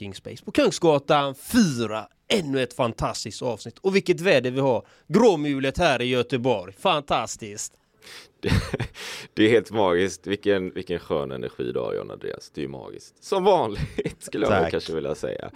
[0.00, 2.06] Talking Space på Kungsgatan 4.
[2.28, 3.78] Ännu ett fantastiskt avsnitt.
[3.78, 4.86] Och vilket väder vi har!
[5.08, 6.72] Gråmulet här i Göteborg.
[6.72, 7.72] Fantastiskt!
[8.40, 8.50] Det,
[9.34, 10.26] det, är helt magiskt.
[10.26, 12.50] Vilken, vilken skön energi du har John Andreas.
[12.54, 13.24] Det är magiskt.
[13.24, 14.70] Som vanligt skulle jag Tack.
[14.70, 15.50] kanske vilja säga.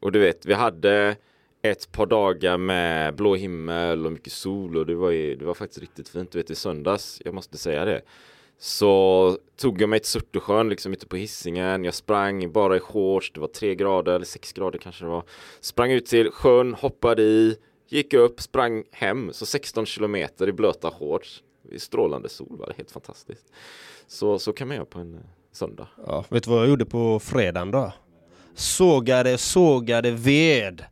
[0.00, 1.16] Och du vet, vi hade
[1.62, 5.54] ett par dagar med blå himmel och mycket sol och det var, ju, det var
[5.54, 6.32] faktiskt riktigt fint.
[6.32, 8.02] Du vet i söndags, jag måste säga det.
[8.64, 11.84] Så tog jag mig till Surtesjön liksom ute på hissingen.
[11.84, 13.32] Jag sprang bara i shorts.
[13.32, 15.24] Det var tre grader eller sex grader kanske det var.
[15.60, 17.56] Sprang ut till sjön, hoppade i,
[17.88, 19.32] gick upp, sprang hem.
[19.32, 21.42] Så 16 kilometer i blöta shorts.
[21.72, 23.52] I strålande sol var det helt fantastiskt.
[24.06, 25.20] Så, så kan man göra på en eh,
[25.52, 25.88] söndag.
[26.06, 27.92] Ja, vet du vad jag gjorde på fredagen då?
[28.54, 30.84] Sågade, sågade ved.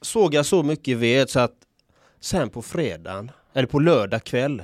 [0.00, 1.56] Sågade så mycket ved så att
[2.20, 4.62] sen på fredagen, eller på lördag kväll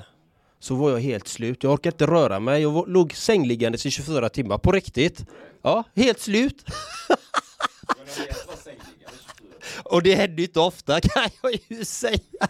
[0.62, 1.62] så var jag helt slut.
[1.62, 2.62] Jag orkade inte röra mig.
[2.62, 5.25] Jag låg sängliggandes i 24 timmar på riktigt.
[5.62, 6.65] Ja, helt slut.
[9.85, 12.49] Och det händer inte ofta kan jag ju säga.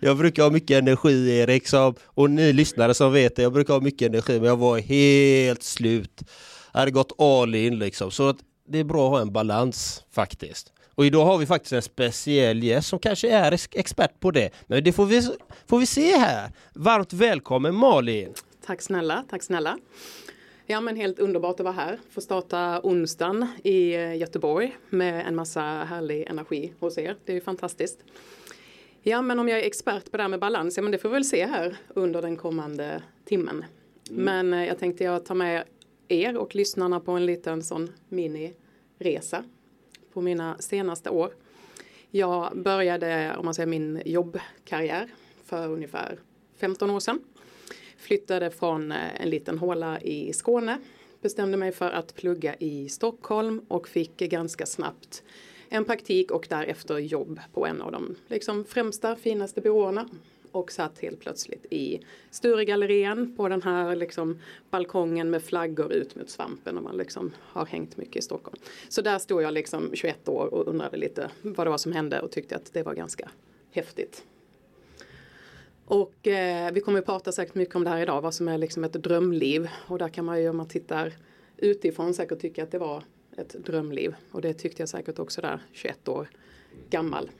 [0.00, 3.74] Jag brukar ha mycket energi Erik, som, och ni lyssnare som vet det, jag brukar
[3.74, 6.22] ha mycket energi men jag var helt slut.
[6.72, 8.10] Jag hade gått all in liksom.
[8.10, 8.34] Så
[8.68, 10.72] det är bra att ha en balans faktiskt.
[10.94, 14.50] Och idag har vi faktiskt en speciell gäst som kanske är expert på det.
[14.66, 15.22] Men det får vi,
[15.66, 16.50] får vi se här.
[16.74, 18.34] Varmt välkommen Malin!
[18.66, 19.78] Tack snälla, tack snälla.
[20.66, 21.98] Ja men helt underbart att vara här.
[22.10, 27.16] Få starta onsdagen i eh, Göteborg med en massa härlig energi hos er.
[27.24, 28.04] Det är ju fantastiskt.
[29.02, 31.08] Ja men om jag är expert på det här med balans, ja men det får
[31.08, 33.64] vi väl se här under den kommande timmen.
[34.10, 34.24] Mm.
[34.24, 35.64] Men eh, jag tänkte jag tar med
[36.08, 39.44] er och lyssnarna på en liten sån miniresa
[40.12, 41.34] på mina senaste år.
[42.10, 45.08] Jag började, om man säger min jobbkarriär
[45.44, 46.18] för ungefär
[46.56, 47.20] 15 år sedan.
[47.96, 50.78] Flyttade från eh, en liten håla i Skåne.
[51.20, 55.22] Bestämde mig för att plugga i Stockholm och fick ganska snabbt
[55.68, 60.08] en praktik och därefter jobb på en av de liksom, främsta, finaste byråerna
[60.52, 62.00] och satt helt plötsligt i
[62.30, 64.38] Sturegallerian på den här liksom
[64.70, 68.58] balkongen med flaggor ut mot svampen och man liksom har hängt mycket i Stockholm.
[68.88, 72.20] Så där stod jag liksom 21 år och undrade lite vad det var som hände
[72.20, 73.30] och tyckte att det var ganska
[73.70, 74.24] häftigt.
[75.84, 78.58] Och eh, vi kommer att prata säkert mycket om det här idag, vad som är
[78.58, 79.68] liksom ett drömliv.
[79.86, 81.12] Och där kan man ju om man tittar
[81.56, 83.02] utifrån säkert tycka att det var
[83.36, 84.14] ett drömliv.
[84.30, 86.28] Och det tyckte jag säkert också där 21 år
[86.90, 87.30] gammal.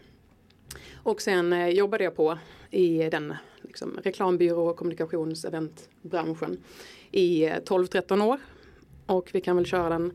[1.02, 2.38] Och sen eh, jobbade jag på
[2.70, 6.58] i den liksom, reklambyrå och kommunikationseventbranschen
[7.10, 8.38] i eh, 12-13 år.
[9.06, 10.12] Och vi kan väl köra den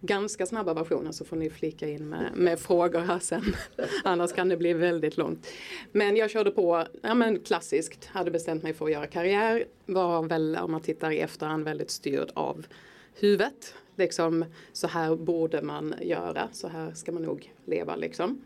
[0.00, 3.54] ganska snabba versionen så får ni flika in med, med frågor här sen.
[4.04, 5.46] Annars kan det bli väldigt långt.
[5.92, 9.64] Men jag körde på ja, men klassiskt, hade bestämt mig för att göra karriär.
[9.86, 12.66] Var väl om man tittar i efterhand väldigt styrd av
[13.14, 13.74] huvudet.
[13.96, 18.42] Liksom så här borde man göra, så här ska man nog leva liksom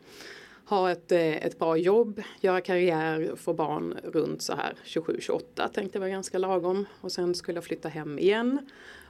[0.69, 5.99] ha ett, eh, ett bra jobb, göra karriär, få barn runt så här 27-28 tänkte
[5.99, 6.87] jag var ganska lagom.
[7.01, 8.59] Och sen skulle jag flytta hem igen.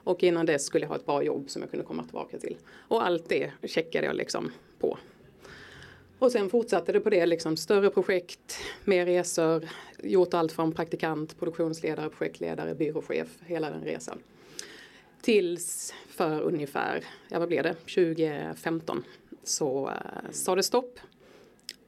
[0.04, 2.56] Och innan dess skulle jag ha ett bra jobb som jag kunde komma tillbaka till.
[2.88, 4.98] Och allt det checkade jag liksom på.
[6.18, 9.68] Och sen fortsatte det på det, liksom större projekt, mer resor,
[10.02, 14.18] gjort allt från praktikant, produktionsledare, projektledare, byråchef, hela den resan.
[15.20, 19.04] Tills för ungefär, ja vad blev det, 2015
[19.44, 20.98] så uh, sa det stopp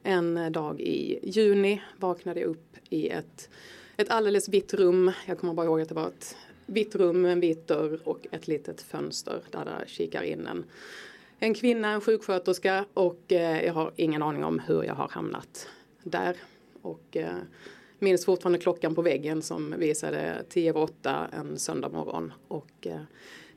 [0.03, 3.49] en dag i juni vaknade jag upp i ett,
[3.97, 5.11] ett alldeles vitt rum.
[5.25, 6.35] Jag kommer bara ihåg att det var ett
[6.65, 10.63] vitt rum med en vit dörr och ett litet fönster där det kikar in en,
[11.39, 15.67] en kvinna, en sjuksköterska och eh, jag har ingen aning om hur jag har hamnat
[16.03, 16.35] där.
[16.81, 17.35] Och eh,
[17.99, 22.33] minns fortfarande klockan på väggen som visade 10 över 8 en söndag morgon.
[22.47, 23.01] Och eh,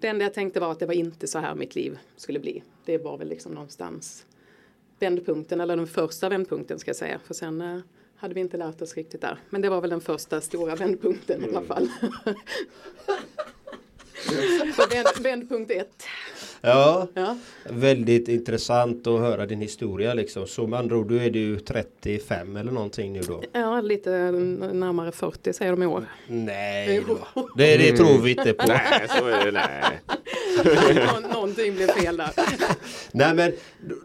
[0.01, 2.63] det enda jag tänkte var att det var inte så här mitt liv skulle bli.
[2.85, 4.27] Det var väl liksom någonstans
[5.05, 7.21] vändpunkten, eller den första vändpunkten ska jag säga.
[7.27, 7.79] För sen eh,
[8.17, 9.39] hade vi inte lärt oss riktigt där.
[9.51, 11.51] Men det var väl den första stora vändpunkten mm.
[11.51, 11.89] i alla fall.
[14.91, 16.05] Vänd, vändpunkt ett.
[16.61, 20.47] Ja, ja, väldigt intressant att höra din historia liksom.
[20.47, 23.43] Så med andra ord, då är du 35 eller någonting nu då?
[23.53, 26.07] Ja, lite närmare 40 säger de i år.
[26.27, 27.19] Nej då.
[27.57, 28.67] Det, det tror vi inte på.
[28.69, 30.01] nej, så är det nej.
[31.23, 32.31] Nå någonting blev fel där.
[33.13, 33.53] nej men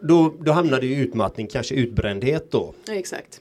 [0.02, 2.74] då, då hamnade i utmattning, kanske utbrändhet då?
[2.86, 3.40] Ja, exakt.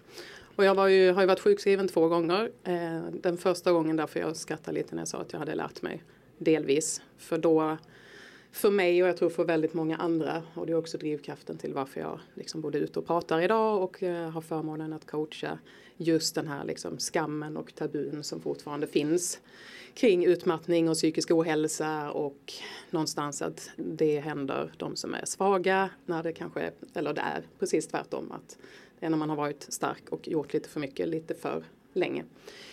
[0.56, 2.50] Och jag ju, har ju varit sjukskriven två gånger.
[2.63, 5.81] Eh, den första gången därför jag skrattade lite när jag sa att jag hade lärt
[5.81, 6.03] mig
[6.38, 7.01] delvis.
[7.17, 7.77] För då
[8.51, 11.74] för mig och jag tror för väldigt många andra och det är också drivkraften till
[11.74, 15.60] varför jag liksom både ute och pratar idag och eh, har förmånen att coacha
[15.98, 19.40] just den här liksom skammen och tabun som fortfarande finns
[19.94, 22.54] kring utmattning och psykisk ohälsa och
[22.90, 27.88] någonstans att det händer de som är svaga när det kanske, eller det är precis
[27.88, 28.57] tvärtom att
[29.00, 31.63] det är när man har varit stark och gjort lite för mycket lite för
[31.94, 32.24] länge.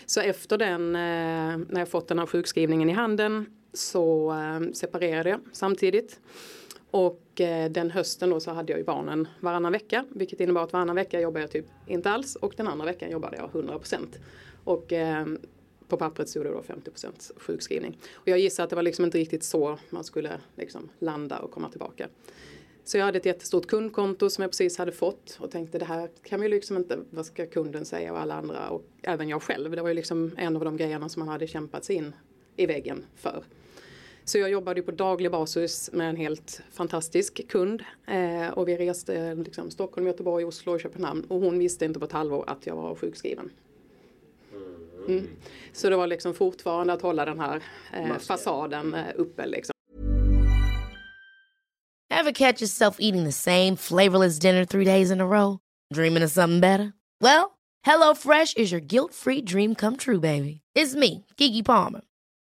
[0.06, 3.46] Så efter den, eh, när jag fått den här sjukskrivningen i handen
[3.76, 6.20] så eh, separerade jag samtidigt.
[6.90, 10.72] Och eh, den hösten då så hade jag ju barnen varannan vecka vilket innebar att
[10.72, 13.98] varannan vecka jobbade jag typ inte alls och den andra veckan jobbade jag 100%.
[14.64, 15.26] Och eh,
[15.88, 17.98] på pappret stod det då 50% sjukskrivning.
[18.14, 21.50] Och jag gissar att det var liksom inte riktigt så man skulle liksom landa och
[21.50, 22.08] komma tillbaka.
[22.84, 26.10] Så jag hade ett jättestort kundkonto som jag precis hade fått och tänkte det här
[26.22, 29.70] kan vi liksom inte, vad ska kunden säga och alla andra och även jag själv.
[29.70, 32.14] Det var ju liksom en av de grejerna som man hade kämpat sig in
[32.56, 33.44] i väggen för.
[34.28, 39.34] Så jag jobbade på daglig basis med en helt fantastisk kund eh, och vi reste
[39.34, 42.76] liksom, Stockholm, Göteborg, Oslo och Köpenhamn och hon visste inte på ett halvår att jag
[42.76, 43.50] var sjukskriven.
[45.08, 45.28] Mm.
[45.72, 47.62] Så det var liksom fortfarande att hålla den här
[47.92, 49.72] eh, fasaden eh, uppe liksom.
[52.10, 55.58] Have catch yourself eating the same flavorless dinner three days in a row?
[55.94, 56.92] Dreaming of something better?
[57.20, 57.50] Well,
[57.82, 60.60] hello fresh is your guilt free dream come true baby.
[60.74, 62.00] It's me, Gigi Palmer.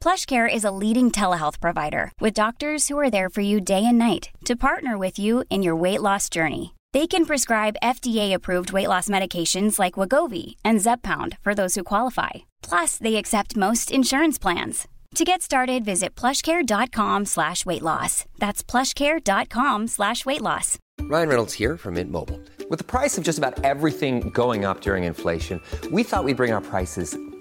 [0.00, 3.98] PlushCare is a leading telehealth provider with doctors who are there for you day and
[3.98, 6.74] night to partner with you in your weight loss journey.
[6.92, 12.30] They can prescribe FDA-approved weight loss medications like Wagovi and Zepbound for those who qualify.
[12.62, 14.88] Plus, they accept most insurance plans.
[15.16, 18.24] To get started, visit plushcare.com slash weight loss.
[18.38, 20.78] That's plushcare.com slash weight loss.
[21.00, 22.40] Ryan Reynolds here from Mint Mobile.
[22.70, 25.60] With the price of just about everything going up during inflation,
[25.90, 27.16] we thought we'd bring our prices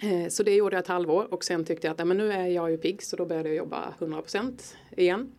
[0.00, 2.32] Eh, så det gjorde jag ett halvår och sen tyckte jag att nej, men nu
[2.32, 5.32] är jag ju pigg så då började jag jobba 100% igen.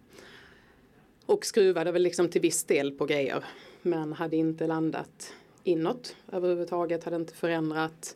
[1.25, 3.43] Och skruvade väl liksom till viss del på grejer.
[3.81, 5.33] Men hade inte landat
[5.63, 7.03] inåt överhuvudtaget.
[7.03, 8.15] Hade inte förändrat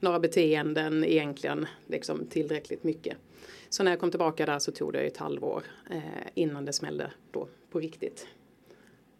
[0.00, 3.16] några beteenden egentligen liksom tillräckligt mycket.
[3.68, 6.02] Så när jag kom tillbaka där så tog det ett halvår eh,
[6.34, 8.26] innan det smällde då på riktigt.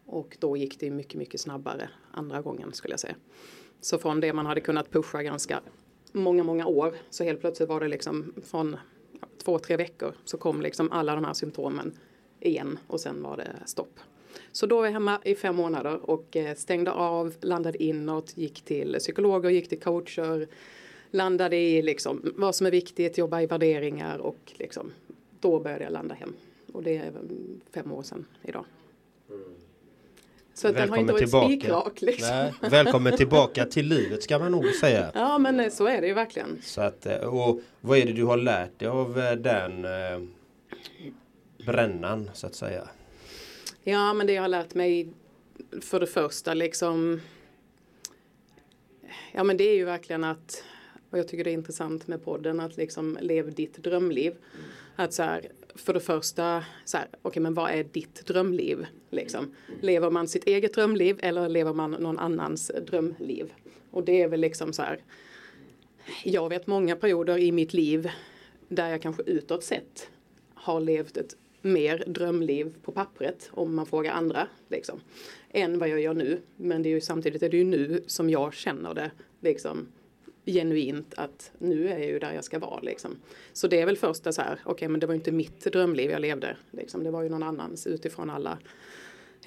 [0.05, 3.15] Och då gick det mycket, mycket snabbare andra gången skulle jag säga.
[3.81, 5.61] Så från det man hade kunnat pusha ganska
[6.15, 8.77] många, många år så helt plötsligt var det liksom från
[9.21, 11.97] ja, två, tre veckor så kom liksom alla de här symptomen
[12.39, 13.99] igen och sen var det stopp.
[14.51, 18.61] Så då var jag hemma i fem månader och eh, stängde av, landade inåt, gick
[18.61, 20.47] till psykologer, gick till coacher,
[21.11, 24.91] landade i liksom vad som är viktigt, jobba i värderingar och liksom
[25.39, 26.33] då började jag landa hem.
[26.73, 27.13] Och det är
[27.71, 28.65] fem år sedan idag.
[29.29, 29.64] Mm.
[30.55, 32.29] Så att den har inte varit spikrak liksom.
[32.29, 35.11] Nej, välkommen tillbaka till livet ska man nog säga.
[35.15, 36.61] Ja men eh, så är det ju verkligen.
[36.63, 40.21] Så att, eh, och vad är det du har lärt dig av eh, den eh,
[41.65, 42.89] brännan så att säga?
[43.83, 45.09] Ja men det jag har lärt mig
[45.81, 47.21] för det första liksom
[49.31, 50.63] Ja men det är ju verkligen att
[51.09, 54.35] och jag tycker det är intressant med podden att liksom lev ditt drömliv.
[54.95, 58.85] Att så här, för det första, så här, okay, men vad är ditt drömliv?
[59.09, 59.55] Liksom.
[59.81, 63.53] Lever man sitt eget drömliv eller lever man någon annans drömliv?
[63.91, 64.99] Och det är väl liksom så här.
[66.23, 68.09] Jag vet många perioder i mitt liv
[68.67, 70.09] där jag kanske utåt sett
[70.53, 74.99] har levt ett mer drömliv på pappret om man frågar andra liksom,
[75.49, 76.41] än vad jag gör nu.
[76.55, 79.11] Men det är ju samtidigt är det ju nu som jag känner det
[79.41, 79.87] liksom
[80.45, 83.15] genuint att nu är jag ju där jag ska vara liksom.
[83.53, 86.11] Så det är väl första så här, okej okay, men det var inte mitt drömliv
[86.11, 87.03] jag levde liksom.
[87.03, 88.57] Det var ju någon annans utifrån alla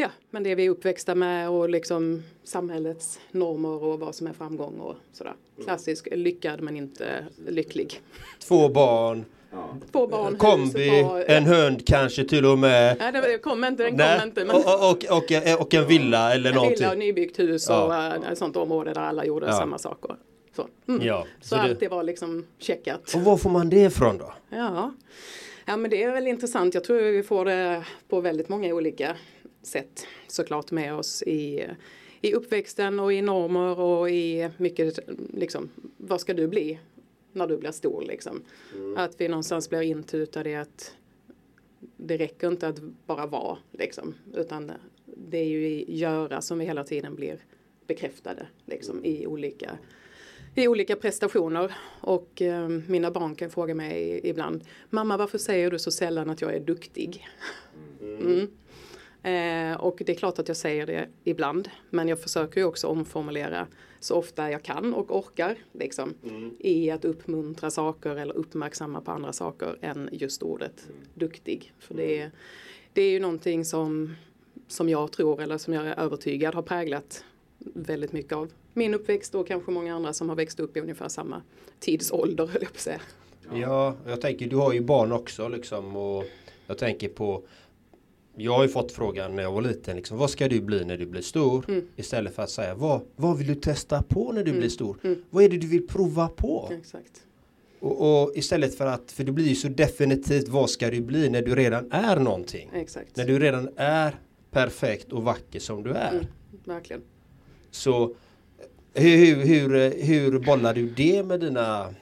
[0.00, 4.32] Ja, men det vi är uppväxta med och liksom samhällets normer och vad som är
[4.32, 5.32] framgång och sådär.
[5.64, 8.00] Klassisk lyckad men inte lycklig.
[8.48, 9.24] Två barn,
[9.92, 12.96] Två barn, Kombi, hus, och- en hund kanske till och med.
[12.98, 14.44] Nej, det kom inte, den Nej, kom inte.
[14.44, 14.56] Men...
[14.56, 16.76] och, och, och, och en villa eller En någonting.
[16.78, 17.84] villa och nybyggt hus Ja.
[17.84, 19.52] och eh, ett sånt område där alla gjorde Ja.
[19.52, 20.16] samma saker.
[20.58, 21.06] Så, mm.
[21.06, 23.14] Ja, så, så det- allt det var liksom checkat.
[23.14, 24.32] Och var får man det ifrån då?
[24.50, 24.94] Ja.
[25.66, 26.74] ja, men det är väl intressant.
[26.74, 29.16] Jag tror vi får det på väldigt många olika
[29.62, 31.66] sätt såklart med oss i,
[32.20, 34.98] i uppväxten och i normer och i mycket
[35.34, 36.78] liksom, vad ska du bli
[37.32, 38.42] när du blir stor liksom.
[38.96, 40.94] Att vi någonstans blir intutade i att
[41.96, 44.72] det räcker inte att bara vara liksom, utan
[45.04, 47.38] det är ju i göra som vi hela tiden blir
[47.86, 49.78] bekräftade liksom, i olika
[50.54, 55.78] i olika prestationer och eh, mina barn kan fråga mig ibland Mamma varför säger du
[55.78, 57.26] så sällan att jag är duktig?
[58.00, 58.48] Mm.
[59.22, 62.86] Eh, och det är klart att jag säger det ibland men jag försöker ju också
[62.86, 63.66] omformulera
[64.00, 66.14] så ofta jag kan och orkar liksom,
[66.58, 71.72] i att uppmuntra saker eller uppmärksamma på andra saker än just ordet duktig.
[71.78, 72.30] För det är,
[72.92, 74.14] det är ju någonting som,
[74.68, 77.24] som jag tror eller som jag är övertygad har präglat
[77.58, 81.08] väldigt mycket av min uppväxt och kanske många andra som har växt upp i ungefär
[81.08, 81.42] samma
[81.80, 83.00] tidsålder höll jag på att säga.
[83.54, 86.24] Ja, jag tänker du har ju barn också liksom och
[86.66, 87.42] jag tänker på
[88.36, 90.96] jag har ju fått frågan när jag var liten liksom, vad ska du bli när
[90.96, 91.64] du blir stor?
[91.96, 94.98] Istället för att säga vad, vad vill du testa på när du blir stor?
[95.30, 96.70] Vad är det du vill prova på?
[96.78, 97.22] Exakt.
[97.80, 101.30] Och, och istället för att, för det blir ju så definitivt vad ska du bli
[101.30, 102.70] när du redan är någonting?
[102.74, 103.16] Exakt.
[103.16, 104.14] När du redan är
[104.50, 106.26] perfekt och vacker som du är.
[106.64, 107.02] Verkligen.
[107.70, 108.14] Så
[108.94, 111.94] hur, hur, hur, hur bollar du det med dina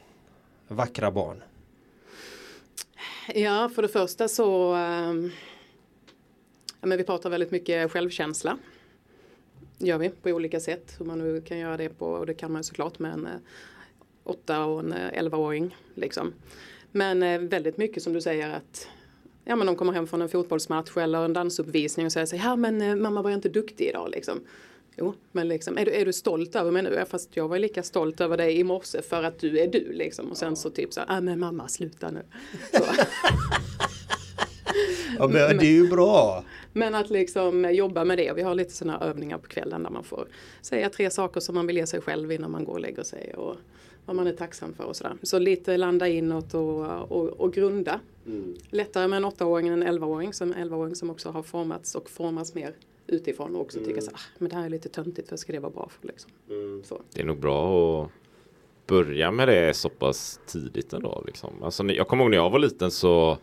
[0.69, 1.43] vackra barn?
[3.35, 5.31] Ja, för det första så ehm,
[6.81, 8.59] ja, men vi pratar väldigt mycket självkänsla.
[9.79, 10.97] Gör vi på olika sätt.
[10.99, 13.33] Hur man nu kan göra det på, och det kan man såklart med en eh,
[14.25, 15.77] åtta och en eh, elvaåring.
[15.95, 16.33] Liksom.
[16.93, 18.89] Men äh, väldigt mycket som du säger att
[19.45, 22.49] ja, men de kommer hem från en fotbollsmatch eller en dansuppvisning och säger så här,
[22.49, 24.41] ja men äh, mamma var jag inte duktig idag liksom.
[24.99, 26.95] Jo, men liksom, är du, är du stolt över mig nu?
[26.95, 29.93] Ja, Fast jag var lika stolt över dig i morse för att du är du
[29.93, 30.31] liksom.
[30.31, 32.23] Och sen så typ så här, ah, men mamma sluta nu.
[35.19, 36.45] Ja, men det är ju bra.
[36.73, 38.33] Men att liksom jobba med det.
[38.33, 40.29] Vi har lite sådana övningar på kvällen där man får
[40.61, 43.35] säga tre saker som man vill ge sig själv innan man går och lägger sig.
[43.35, 43.57] Och
[44.07, 45.17] vad man är tacksam för och sådär.
[45.23, 48.01] Så lite landa inåt och, och, och grunda.
[48.71, 50.33] Lättare med en åttaåring än en elvaåring.
[50.33, 52.75] Som en elvaåring som också har formats och formas mer
[53.07, 55.53] utifrån och också tycker så här, ah, men det här är lite töntigt för ska
[55.53, 56.31] det vara bra för liksom.
[56.85, 57.03] Så.
[57.13, 58.11] Det är nog bra att
[58.87, 61.23] börja med det så pass tidigt ändå.
[61.27, 61.63] Liksom.
[61.63, 63.39] Alltså, jag kommer ihåg när jag var liten så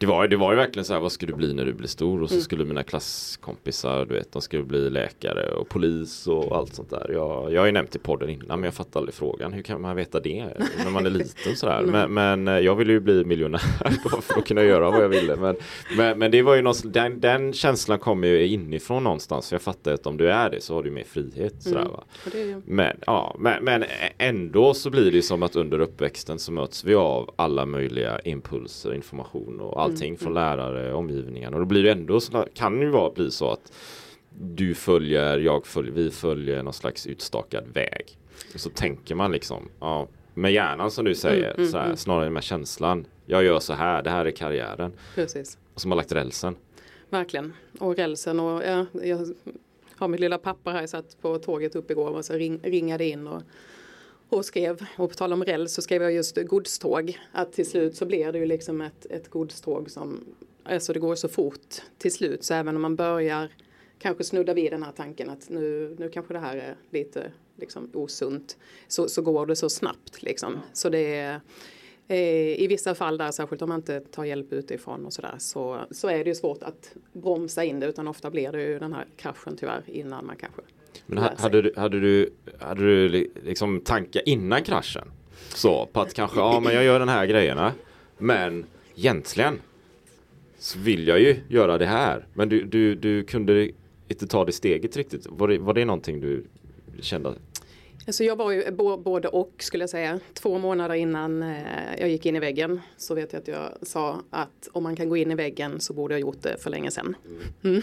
[0.00, 1.88] det var, det var ju verkligen så här, vad ska du bli när du blir
[1.88, 2.22] stor?
[2.22, 6.74] Och så skulle mina klasskompisar, du vet, de skulle bli läkare och polis och allt
[6.74, 7.10] sånt där.
[7.12, 9.52] Jag, jag har ju nämnt i podden innan, men jag fattar aldrig frågan.
[9.52, 10.46] Hur kan man veta det
[10.84, 11.82] när man är liten sådär?
[11.86, 13.58] Men, men eh, jag ville ju bli miljonär
[14.22, 15.36] för att kunna göra vad jag ville.
[15.36, 15.56] Men,
[15.96, 19.48] men, men det var ju någon, den, den känslan kommer ju inifrån någonstans.
[19.48, 21.62] För jag fattar att om du är det så har du mer frihet.
[21.62, 22.04] Sådär, va?
[22.34, 23.84] Är ju, Men, ja, men, men
[24.18, 28.94] ändå så blir det som att under uppväxten så möts vi av alla möjliga impulser,
[28.94, 31.54] information och allting från lärare, omgivningen.
[31.54, 33.72] Och då blir det ändå så, kan det ju vara, bli så att
[34.40, 38.18] du följer, jag följer, vi följer någon slags utstakad väg.
[38.54, 42.42] Och så tänker man liksom, ja, med hjärnan som du säger, så här, snarare med
[42.42, 43.06] känslan.
[43.26, 44.92] Jag gör så här, det här är karriären.
[45.14, 45.58] precis.
[45.74, 46.56] Och som har lagt rälsen.
[47.08, 47.52] Verkligen.
[47.78, 49.26] Och rälsen och ja, jag
[49.96, 50.80] har mitt lilla papper här.
[50.80, 53.42] Jag satt på tåget upp igår och så ring, ringade in och,
[54.30, 54.86] och skrev.
[54.96, 57.18] Och på tal om räls så skrev jag just godståg.
[57.32, 60.24] Att till slut så blir det ju liksom ett, ett godståg som,
[60.64, 62.44] alltså det går så fort till slut.
[62.44, 63.48] Så även om man börjar
[63.98, 67.90] kanske snudda vid den här tanken att nu, nu kanske det här är lite liksom
[67.94, 68.56] osunt.
[68.88, 70.58] Så, så går det så snabbt liksom.
[70.72, 71.40] Så det är
[72.08, 75.80] eh, I vissa fall där, särskilt om man inte tar hjälp utifrån och sådär, så,
[75.90, 78.92] så är det ju svårt att bromsa in det utan ofta blir det ju den
[78.92, 80.62] här kraschen tyvärr innan man kanske
[81.06, 82.30] men ha- hade du, hade du,
[82.60, 85.08] hade du li- liksom tankar innan kraschen?
[85.54, 87.72] Så på att kanske, ja men jag gör den här grejerna.
[88.18, 88.64] Men
[88.96, 89.58] egentligen
[90.58, 92.26] så vill jag ju göra det här.
[92.34, 93.70] Men du, du, du kunde
[94.08, 95.26] inte ta det steget riktigt.
[95.30, 96.44] Var det, var det någonting du
[97.00, 97.34] kände?
[98.06, 98.70] Alltså jag var ju
[99.04, 100.20] både och skulle jag säga.
[100.34, 101.56] Två månader innan eh,
[101.98, 105.08] jag gick in i väggen så vet jag att jag sa att om man kan
[105.08, 107.16] gå in i väggen så borde jag gjort det för länge sedan.
[107.64, 107.82] Mm.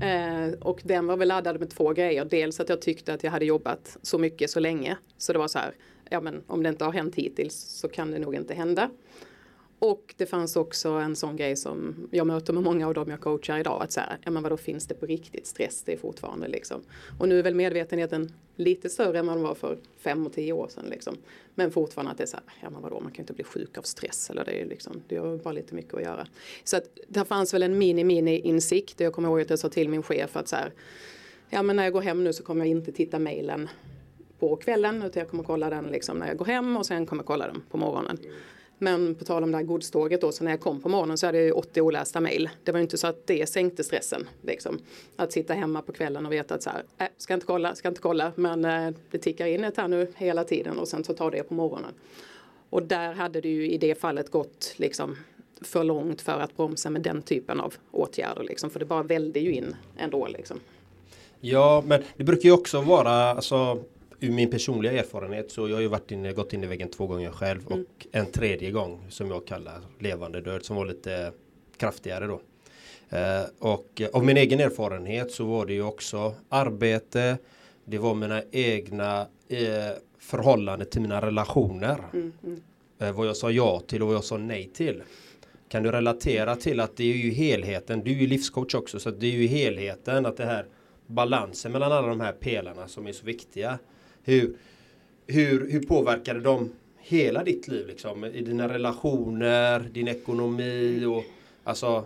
[0.00, 2.24] Eh, och den var väl laddad med två grejer.
[2.24, 4.96] Dels att jag tyckte att jag hade jobbat så mycket så länge.
[5.18, 5.74] Så det var så här,
[6.10, 8.90] ja men om det inte har hänt hittills så kan det nog inte hända.
[9.78, 13.20] Och det fanns också en sån grej som jag möter med många av dem jag
[13.20, 13.82] coachar idag.
[13.82, 15.82] Att så här, ja men vadå finns det på riktigt stress?
[15.82, 16.80] Det är fortfarande liksom.
[17.18, 20.52] Och nu är väl medvetenheten lite större än vad den var för fem och tio
[20.52, 21.16] år sedan liksom.
[21.54, 23.78] Men fortfarande att det är så här, ja men vadå man kan inte bli sjuk
[23.78, 26.26] av stress eller det är liksom, det har bara lite mycket att göra.
[26.64, 29.00] Så att det fanns väl en mini mini insikt.
[29.00, 30.72] Jag kommer ihåg att jag sa till min chef att så här,
[31.50, 33.68] ja men när jag går hem nu så kommer jag inte titta mejlen
[34.38, 37.22] på kvällen utan jag kommer kolla den liksom när jag går hem och sen kommer
[37.22, 38.18] jag kolla den på morgonen.
[38.78, 41.26] Men på tal om det här godståget då, så när jag kom på morgonen så
[41.26, 42.50] hade jag 80 olästa mejl.
[42.64, 44.28] Det var ju inte så att det sänkte stressen.
[44.42, 44.78] Liksom.
[45.16, 47.88] Att sitta hemma på kvällen och veta att så här, äh, ska inte kolla, ska
[47.88, 51.14] inte kolla, men äh, det tickar in ett här nu hela tiden och sen så
[51.14, 51.92] tar det på morgonen.
[52.70, 55.16] Och där hade det ju i det fallet gått liksom
[55.60, 59.40] för långt för att bromsa med den typen av åtgärder liksom, för det bara välde
[59.40, 60.60] ju in ändå liksom.
[61.40, 63.78] Ja, men det brukar ju också vara, alltså
[64.20, 67.06] ur min personliga erfarenhet så jag har ju varit inne, gått in i väggen två
[67.06, 67.80] gånger själv mm.
[67.80, 71.32] och en tredje gång som jag kallar levande död som var lite
[71.76, 72.40] kraftigare då.
[73.08, 77.38] Eh, och av min egen erfarenhet så var det ju också arbete,
[77.84, 81.98] det var mina egna eh, förhållanden till mina relationer.
[82.12, 82.62] Mm, mm.
[82.98, 85.02] Eh, vad jag sa ja till och vad jag sa nej till.
[85.68, 89.10] Kan du relatera till att det är ju helheten, du är ju livscoach också så
[89.10, 90.66] det är ju helheten att det här
[91.06, 93.78] balansen mellan alla de här pelarna som är så viktiga
[94.26, 94.56] hur,
[95.26, 98.24] hur, hur påverkade de hela ditt liv liksom?
[98.24, 101.24] I dina relationer, din ekonomi och
[101.64, 102.04] alltså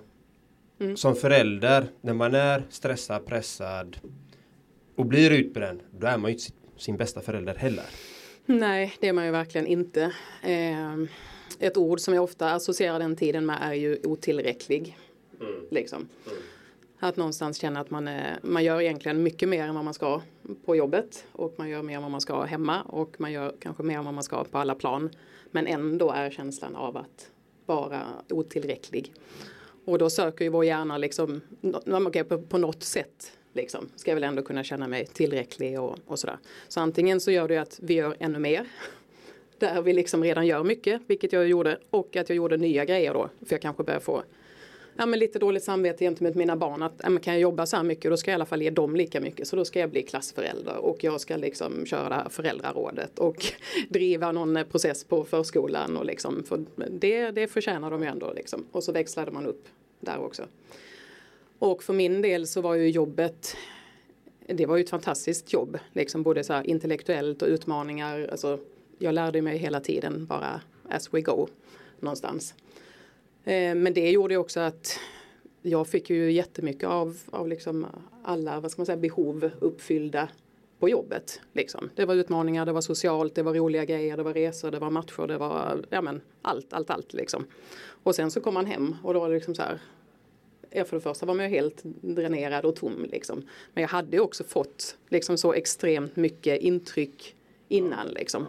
[0.80, 0.96] mm.
[0.96, 3.96] som förälder när man är stressad, pressad
[4.94, 7.84] och blir utbränd då är man ju inte sin bästa förälder heller.
[8.46, 10.12] Nej, det är man ju verkligen inte.
[10.42, 10.94] Eh,
[11.58, 14.98] ett ord som jag ofta associerar den tiden med är ju otillräcklig.
[15.40, 15.64] Mm.
[15.70, 16.08] Liksom.
[16.26, 16.42] Mm.
[17.02, 20.20] Att någonstans känna att man, är, man gör egentligen mycket mer än vad man ska
[20.64, 23.82] på jobbet och man gör mer än vad man ska hemma och man gör kanske
[23.82, 25.10] mer än vad man ska på alla plan.
[25.50, 27.30] Men ändå är känslan av att
[27.66, 29.12] vara otillräcklig.
[29.84, 31.40] Och då söker ju vår hjärna liksom,
[32.06, 35.98] okay, på, på något sätt liksom, ska jag väl ändå kunna känna mig tillräcklig och,
[36.06, 36.38] och sådär.
[36.68, 38.66] Så antingen så gör det att vi gör ännu mer
[39.58, 43.14] där vi liksom redan gör mycket, vilket jag gjorde, och att jag gjorde nya grejer
[43.14, 44.22] då, för jag kanske börjar få
[45.00, 47.82] ja, men lite dåligt samvete gentemot mina barn att ja, kan jag jobba så här
[47.82, 49.90] mycket då ska jag i alla fall ge dem lika mycket så då ska jag
[49.90, 53.44] bli klassförälder och jag ska liksom köra det här föräldrarådet och
[53.88, 58.32] driva någon eh, process på förskolan och liksom för det, det förtjänar de ju ändå
[58.32, 59.68] liksom och så växlade man upp
[60.00, 60.42] där också.
[61.58, 63.56] Och för min del så var ju jobbet
[64.46, 68.28] det var ju ett fantastiskt jobb, liksom både så intellektuellt och utmaningar.
[68.30, 68.58] Alltså,
[68.98, 71.48] jag lärde mig hela tiden bara as we go
[72.00, 72.54] någonstans.
[73.44, 75.00] Eh, men det gjorde också att
[75.62, 77.86] jag fick ju jättemycket av, av liksom
[78.22, 80.28] alla vad ska man säga, behov uppfyllda
[80.78, 81.40] på jobbet.
[81.52, 81.90] Liksom.
[81.94, 84.90] Det var utmaningar, det var socialt, det var roliga grejer, det var resor, det var
[84.90, 87.12] matcher, det var ja, men, allt, allt, allt.
[87.12, 87.44] Liksom.
[88.02, 89.80] Och sen så kom man hem och då var det liksom så här
[90.70, 93.42] Jag för det första var man ju helt dränerad och tom liksom.
[93.74, 97.36] Men jag hade också fått liksom så extremt mycket intryck
[97.68, 98.46] innan liksom.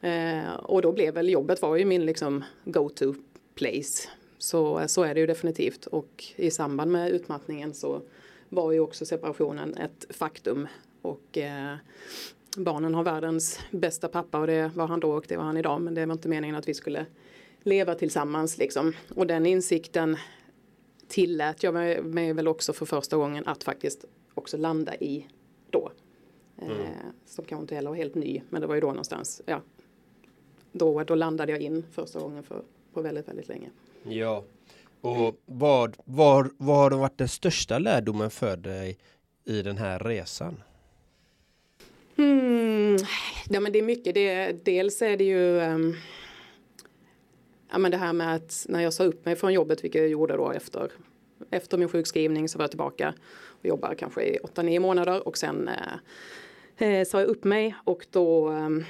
[0.00, 3.14] Eh, och då blev väl jobbet var ju min liksom go-to
[3.58, 4.08] place.
[4.38, 8.02] Så, så är det ju definitivt och i samband med utmattningen så
[8.48, 10.66] var ju också separationen ett faktum
[11.02, 11.76] och eh,
[12.56, 15.80] barnen har världens bästa pappa och det var han då och det var han idag
[15.80, 17.06] men det var inte meningen att vi skulle
[17.62, 18.92] leva tillsammans liksom.
[19.14, 20.16] Och den insikten
[21.08, 25.26] tillät jag mig väl också för första gången att faktiskt också landa i
[25.70, 25.92] då.
[26.58, 26.80] Eh, mm.
[26.80, 26.86] Eh,
[27.26, 29.62] som kanske inte heller var helt ny men det var ju då någonstans, ja.
[30.72, 32.62] Då, då landade jag in första gången för
[32.98, 33.70] på väldigt, väldigt länge.
[34.02, 34.44] Ja,
[35.00, 38.98] och vad, vad, vad har varit den största lärdomen för dig
[39.44, 40.62] i den här resan?
[42.16, 42.96] Mm,
[43.48, 44.14] ja, men det är mycket.
[44.14, 45.96] Det, dels är det ju um,
[47.70, 50.10] ja, men det här med att när jag sa upp mig från jobbet, vilket jag
[50.10, 50.92] gjorde då efter,
[51.50, 53.14] efter min sjukskrivning, så var jag tillbaka
[53.46, 55.68] och jobbade kanske i 8-9 månader och sen
[56.78, 58.84] eh, eh, sa jag upp mig och då um,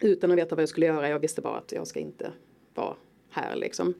[0.00, 2.32] utan att veta vad jag skulle göra, jag visste bara att jag ska inte
[2.74, 2.94] vara
[3.30, 3.94] här liksom.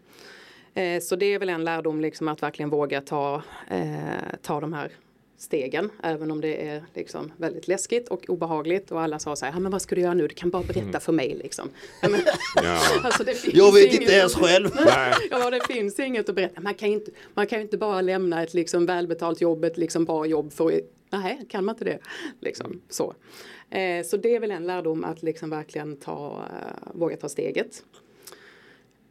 [0.75, 4.73] Eh, så det är väl en lärdom liksom att verkligen våga ta, eh, ta de
[4.73, 4.93] här
[5.43, 9.61] stegen, även om det är liksom väldigt läskigt och obehagligt och alla sa så här,
[9.61, 11.01] men vad ska du göra nu, du kan bara berätta mm.
[11.01, 11.69] för mig liksom.
[12.03, 12.21] Men,
[12.55, 12.81] ja.
[13.03, 14.71] alltså, jag vet inte ens själv.
[15.31, 16.61] ja, det finns inget att berätta.
[16.61, 20.05] Man kan ju inte, man kan inte bara lämna ett liksom välbetalt jobb, ett liksom
[20.05, 20.81] bra jobb för
[21.11, 21.99] Nej, kan man inte det?
[22.41, 23.15] Liksom, så.
[23.71, 27.83] Eh, så det är väl en lärdom att liksom verkligen ta, uh, våga ta steget.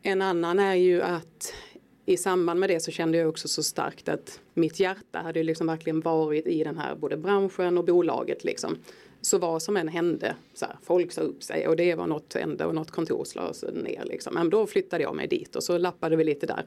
[0.04, 1.54] En annan är ju att
[2.06, 5.68] i samband med det så kände jag också så starkt att mitt hjärta hade liksom
[5.68, 8.78] verkligen varit i den här både branschen och bolaget liksom.
[9.22, 12.34] Så vad som än hände, så här, folk sa upp sig och det var något
[12.34, 14.34] hände och något kontor slås ner liksom.
[14.34, 16.66] Men då flyttade jag mig dit och så lappade vi lite där.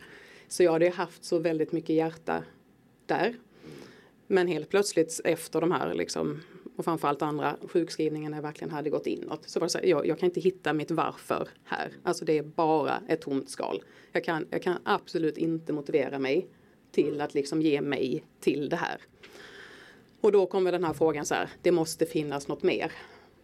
[0.49, 2.43] Så jag hade haft så väldigt mycket hjärta
[3.07, 3.35] där.
[4.27, 6.41] Men helt plötsligt efter de här liksom
[6.77, 9.49] och framförallt andra sjukskrivningarna verkligen hade gått inåt.
[9.49, 11.93] Så var det så här, jag, jag, kan inte hitta mitt varför här.
[12.03, 13.83] Alltså det är bara ett tomt skal.
[14.13, 16.49] Jag kan, jag kan absolut inte motivera mig
[16.93, 19.01] till att liksom ge mig till det här.
[20.21, 22.93] Och då kommer den här frågan så här, det måste finnas något mer.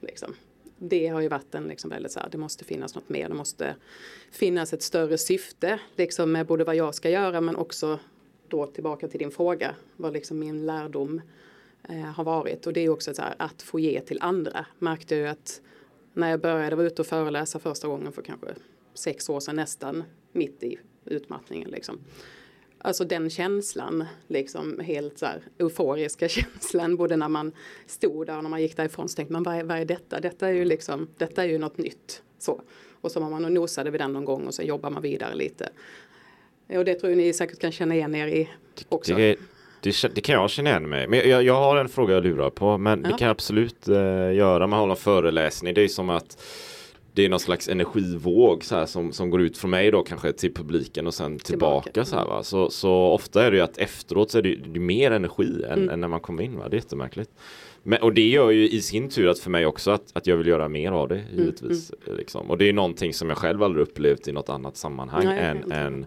[0.01, 0.35] Liksom.
[0.79, 3.35] Det har ju varit en liksom väldigt så här, det måste finnas något mer, det
[3.35, 3.77] måste
[4.31, 7.99] finnas ett större syfte liksom med både vad jag ska göra men också
[8.49, 11.21] då tillbaka till din fråga, vad liksom min lärdom
[11.89, 12.67] eh, har varit.
[12.67, 14.67] Och det är också så här, att få ge till andra.
[14.79, 15.61] Märkte ju att
[16.13, 18.47] när jag började vara ute och föreläsa första gången för kanske
[18.95, 21.99] sex år sedan nästan mitt i utmattningen liksom.
[22.79, 27.53] Alltså den känslan, liksom helt så här euforiska känslan, både när man
[27.87, 30.21] stod där och när man gick därifrån så tänkte man vad är, vad är detta?
[30.21, 32.23] Detta är ju liksom, detta är ju något nytt.
[32.39, 32.63] Så.
[33.01, 35.35] Och så var man och nosade vid den någon gång och så jobbar man vidare
[35.35, 35.69] lite.
[36.69, 38.49] Och det tror jag ni säkert kan känna igen er i
[38.89, 39.15] också.
[39.15, 39.37] Det,
[39.83, 42.51] det, det kan jag känna igen mig Men jag, jag har en fråga jag lurar
[42.51, 42.79] på.
[42.79, 43.11] Men ja.
[43.11, 44.67] det kan jag absolut uh, göra.
[44.67, 45.75] Man håller en föreläsning.
[45.75, 46.43] Det är som att
[47.13, 50.33] det är någon slags energivåg så här, som, som går ut från mig då kanske
[50.33, 52.05] till publiken och sen tillbaka, tillbaka.
[52.05, 52.43] så här va.
[52.43, 55.65] Så, så ofta är det ju att efteråt så är det, det är mer energi
[55.65, 55.91] än, mm.
[55.91, 56.69] än, när man kommer in va.
[56.69, 57.31] Det är jättemärkligt.
[57.83, 60.37] Men, och det gör ju i sin tur att för mig också att, att jag
[60.37, 61.93] vill göra mer av det mm, givetvis.
[62.07, 62.19] Mm.
[62.19, 62.51] Liksom.
[62.51, 65.73] Och det är någonting som jag själv aldrig upplevt i något annat sammanhang Nej, än,
[65.73, 66.07] än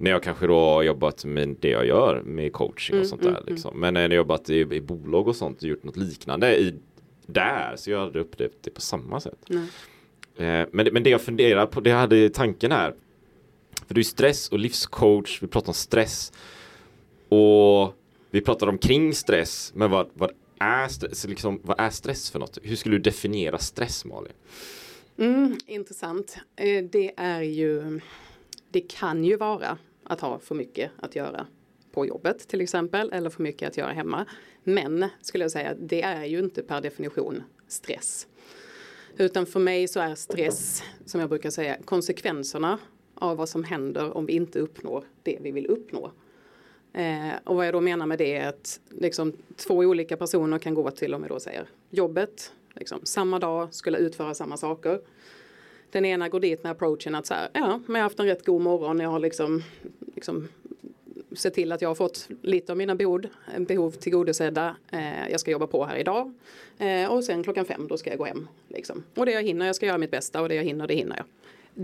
[0.00, 3.22] när jag kanske då har jobbat med det jag gör med coaching och mm, sånt
[3.22, 3.28] där.
[3.28, 3.54] Mm, mm.
[3.54, 3.80] liksom.
[3.80, 6.74] Men när jag jobbat i, i bolag och sånt och gjort något liknande i,
[7.26, 9.50] där så jag hade upplevt det på samma sätt.
[9.50, 12.94] Eh, men, men det jag funderar på, det jag hade tanken här.
[13.86, 16.32] För du är stress och livscoach, vi pratar om stress.
[17.28, 17.94] Och
[18.30, 22.38] vi pratar om kring stress, men vad, vad, är, stress, liksom, vad är stress för
[22.38, 22.58] något?
[22.62, 24.32] Hur skulle du definiera stress Malin?
[25.18, 26.36] Mm, intressant.
[26.56, 28.00] Eh, det är ju,
[28.70, 29.78] det kan ju vara
[30.10, 31.46] att ha för mycket att göra
[31.92, 34.26] på jobbet till exempel eller för mycket att göra hemma.
[34.64, 38.26] Men skulle jag säga, det är ju inte per definition stress.
[39.16, 42.78] Utan för mig så är stress, som jag brukar säga, konsekvenserna
[43.14, 46.12] av vad som händer om vi inte uppnår det vi vill uppnå.
[46.92, 50.74] Eh, och vad jag då menar med det är att liksom, två olika personer kan
[50.74, 55.00] gå till, om vi då säger jobbet, liksom, samma dag skulle utföra samma saker.
[55.90, 58.26] Den ena går dit med approachen att så här, ja, men jag har haft en
[58.26, 59.62] rätt god morgon, jag har liksom,
[60.20, 60.48] liksom
[61.32, 63.26] se till att jag har fått lite av mina behov,
[63.58, 64.76] behov tillgodosedda.
[64.92, 66.34] Eh, jag ska jobba på här idag.
[66.78, 68.48] Eh, och sen klockan fem då ska jag gå hem.
[68.68, 69.04] Liksom.
[69.14, 71.16] Och det jag hinner, jag ska göra mitt bästa och det jag hinner, det hinner
[71.16, 71.26] jag.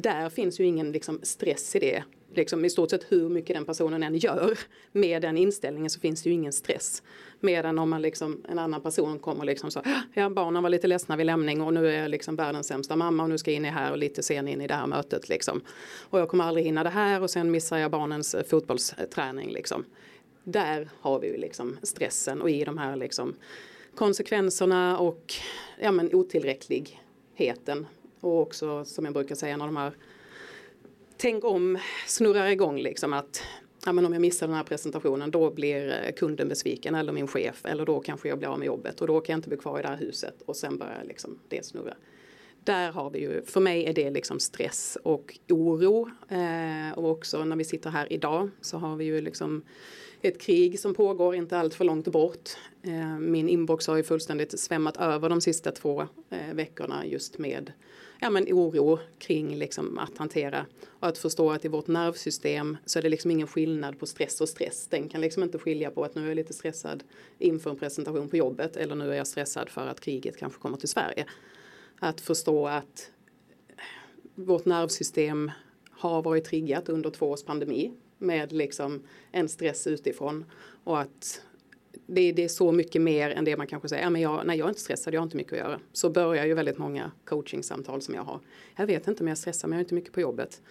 [0.03, 2.03] Där finns ju ingen liksom, stress i det.
[2.37, 4.59] Liksom, I stort sett hur mycket den personen än gör
[4.92, 7.03] med den inställningen så finns det ju ingen stress.
[7.40, 10.70] Medan om man liksom, en annan person kommer och liksom så, ah, ja barnen var
[10.70, 13.51] lite ledsna vid lämning och nu är jag liksom världens sämsta mamma och nu ska
[13.51, 15.61] jag in i här och lite sen in i det här mötet liksom.
[16.11, 19.85] Och jag kommer aldrig hinna det här och sen missar jag barnens eh, fotbollsträning liksom.
[20.44, 23.35] Där har vi ju liksom stressen och i de här liksom
[23.94, 25.35] konsekvenserna och
[25.81, 27.87] ja, men otillräckligheten.
[28.20, 29.92] Och också som jag brukar säga när de här
[31.17, 33.43] tänk om snurrar igång liksom att
[33.85, 37.29] ja, men om jag missar den här presentationen då blir eh, kunden besviken eller min
[37.29, 39.59] chef eller då kanske jag blir av med jobbet och då kan jag inte bli
[39.59, 41.95] kvar i det här huset och sen börjar liksom det snurra.
[42.65, 47.45] Där har vi ju, för mig är det liksom stress och oro eh, och också
[47.45, 49.63] när vi sitter här idag så har vi ju liksom
[50.23, 52.51] ett krig som pågår inte allt för långt bort.
[52.83, 57.73] Eh, min inbox har ju fullständigt svämmat över de sista två eh, veckorna just med
[58.21, 62.99] ja, men oro kring liksom att hantera och att förstå att i vårt nervsystem så
[62.99, 64.87] är det liksom ingen skillnad på stress och stress.
[64.87, 67.05] Den kan liksom inte skilja på att nu är jag lite stressad
[67.39, 70.77] inför en presentation på jobbet eller nu är jag stressad för att kriget kanske kommer
[70.77, 71.27] till Sverige.
[71.99, 73.11] Att förstå att
[74.35, 75.51] vårt nervsystem
[75.91, 79.03] har varit triggat under två års pandemi med liksom
[79.33, 80.45] en stress utifrån
[80.85, 81.43] och att
[82.07, 84.59] det, det, är så mycket mer än det man kanske säger, ja, men jag, nej
[84.59, 85.81] jag är inte stressad, jag har inte mycket att göra.
[85.93, 88.41] Så börjar ju väldigt många coachingsamtal som jag har.
[88.77, 90.63] Jag vet inte om jag är stressad men jag har inte mycket på jobbet.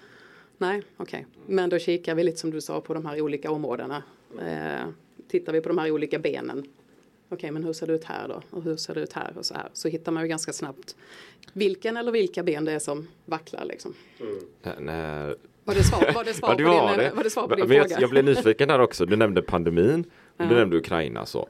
[0.58, 1.26] Nej, okej.
[1.32, 1.56] Okay.
[1.56, 4.04] Men då kikar vi lite som du sa på de här olika områdena.
[4.42, 4.88] Eh,
[5.28, 6.60] tittar vi på de här olika benen.
[6.60, 8.42] Okej, okay, men hur ser det ut här då?
[8.50, 9.70] Och hur ser det ut här och så här?
[9.74, 10.96] Så hittar man ju ganska snabbt
[11.54, 13.94] vilken eller vilka ben det är som vacklar liksom.
[14.20, 15.36] Mm.
[15.64, 17.56] Var det svar, var det svar ja, det var på din, Var det svar på
[17.56, 17.88] din fråga?
[17.90, 19.06] Jag, jag blev nyfiken här också.
[19.06, 20.04] Du nämnde pandemin.
[20.38, 21.48] Du nämnde Ukraina så.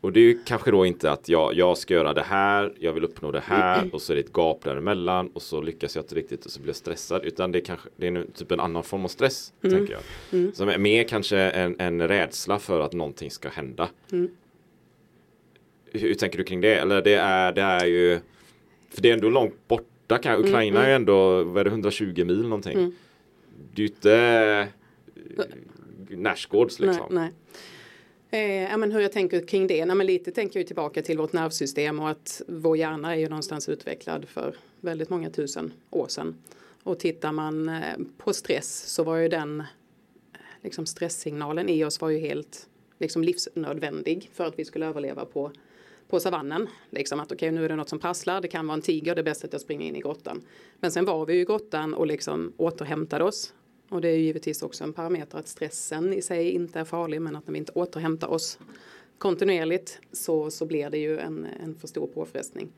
[0.00, 2.92] Och det är ju kanske då inte att jag, jag ska göra det här, jag
[2.92, 6.02] vill uppnå det här och så är det ett gap däremellan och så lyckas jag
[6.02, 7.24] inte riktigt och så blir jag stressad.
[7.24, 10.54] Utan det är kanske det är nu typ en annan form av stress, tänker jag.
[10.54, 13.88] Som är mer kanske en, en rädsla för att någonting ska hända.
[15.92, 16.74] Hur, hur tänker du kring det?
[16.74, 18.20] Eller det är, det är ju,
[18.90, 22.42] för det är ändå långt borta, kan, Ukraina är ändå, vad är det, 120 mil
[22.42, 22.92] någonting.
[23.74, 24.14] Det är ju inte
[25.38, 25.44] eh,
[26.18, 27.06] Nashgårds liksom.
[27.10, 27.32] Nej, nej.
[28.30, 29.86] Eh, ja, men hur jag tänker kring det?
[29.86, 33.28] Nej, men lite tänker jag tillbaka till vårt nervsystem och att vår hjärna är ju
[33.28, 36.36] någonstans utvecklad för väldigt många tusen år sedan.
[36.82, 42.00] Och tittar man eh, på stress så var ju den eh, liksom stresssignalen i oss
[42.00, 45.52] var ju helt liksom livsnödvändig för att vi skulle överleva på,
[46.08, 46.68] på savannen.
[46.90, 49.20] Liksom att okej nu är det något som prasslar, det kan vara en tiger, det
[49.20, 50.42] är bäst att jag springer in i grottan.
[50.80, 53.52] Men sen var vi ju i grottan och liksom återhämtade oss.
[53.88, 57.22] Och det är ju givetvis också en parameter att stressen i sig inte är farlig
[57.22, 58.58] men att när vi inte återhämtar oss
[59.18, 62.72] kontinuerligt så, så blir det ju en, en för stor påfrestning.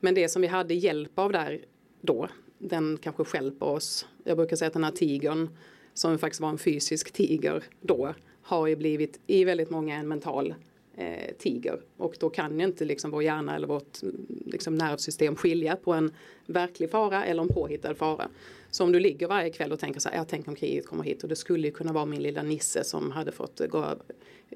[0.00, 1.60] Men det som vi hade hjälp av där
[2.00, 4.06] då, den kanske skälper oss.
[4.24, 5.48] Jag brukar säga att den här tigern
[5.94, 10.54] som faktiskt var en fysisk tiger då har ju blivit i väldigt många en mental
[10.96, 11.80] eh, tiger.
[11.96, 13.98] Och då kan ju inte liksom vår hjärna eller vårt
[14.46, 16.12] liksom, nervsystem skilja på en
[16.46, 18.28] verklig fara eller en påhittad fara.
[18.70, 21.04] Så om du ligger varje kväll och tänker så här, jag tänker om kriget kommer
[21.04, 24.04] hit och det skulle ju kunna vara min lilla nisse som hade fått gå över.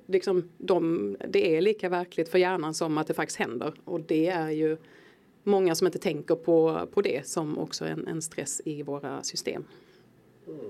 [0.07, 3.75] Liksom, de, det är lika verkligt för hjärnan som att det faktiskt händer.
[3.85, 4.77] Och det är ju
[5.43, 9.65] många som inte tänker på, på det som också en, en stress i våra system.
[10.47, 10.61] Mm.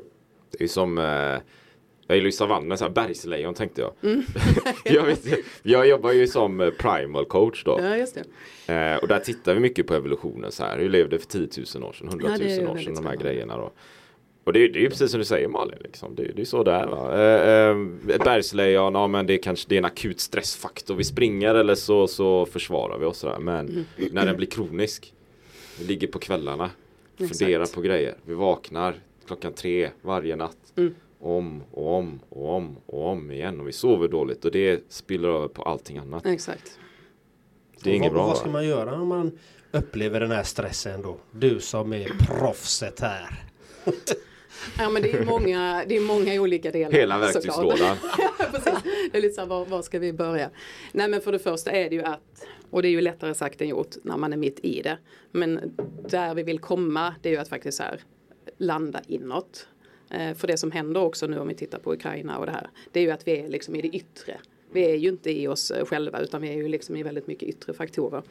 [0.50, 1.38] Det är ju som eh,
[2.06, 3.92] jag gillar ju savannen, så här bergslejon tänkte jag.
[4.84, 5.24] jag, vet,
[5.62, 7.80] jag jobbar ju som eh, primal coach då.
[7.80, 7.96] Ja.
[8.74, 10.78] Eh, och där tittar vi mycket på evolutionen så här.
[10.78, 13.56] Hur levde för 10 000 år sedan, 100 000 Ja, år sedan, de här grejerna
[13.56, 13.72] då.
[14.44, 16.14] Och det, är- det är ju precis som du säger Malin, liksom.
[16.14, 16.86] det, det är så det är.
[16.86, 17.12] Va?
[17.22, 17.70] Eh,
[18.14, 20.94] eh, bergslejon, ja men det är kanske det är en akut stressfaktor.
[20.94, 23.18] Vi springer eller så, så försvarar vi oss.
[23.18, 23.38] Sådär.
[23.38, 23.84] Men Mm.
[24.12, 25.12] när den blir kronisk,
[25.78, 26.70] vi ligger på kvällarna,
[27.18, 27.74] funderar Exakt.
[27.74, 28.14] på grejer.
[28.24, 28.94] Vi vaknar
[29.26, 30.56] klockan tre varje natt.
[30.76, 30.94] Mm.
[31.18, 33.60] Om och om och om och om igen.
[33.60, 36.26] Och vi sover dåligt och det spiller över på allting annat.
[36.26, 36.78] Exakt.
[37.82, 38.26] Det är inget vad, bra.
[38.26, 39.38] Vad ska man göra om man
[39.70, 41.16] upplever den här stressen då?
[41.30, 43.44] Du som är proffset här.
[44.78, 46.92] Ja men det är många, det är många olika delar.
[46.92, 47.96] Hela verktygslådan.
[49.12, 50.50] Det är lite så här, var, var ska vi börja?
[50.92, 53.60] Nej men för det första är det ju att, och det är ju lättare sagt
[53.60, 54.98] än gjort när man är mitt i det.
[55.32, 55.76] Men
[56.08, 58.00] där vi vill komma det är ju att faktiskt så här,
[58.58, 59.68] landa inåt.
[60.10, 62.70] Eh, för det som händer också nu om vi tittar på Ukraina och det här.
[62.92, 64.38] Det är ju att vi är liksom i det yttre.
[64.72, 67.26] Vi är ju inte i oss eh, själva utan vi är ju liksom i väldigt
[67.26, 68.22] mycket yttre faktorer.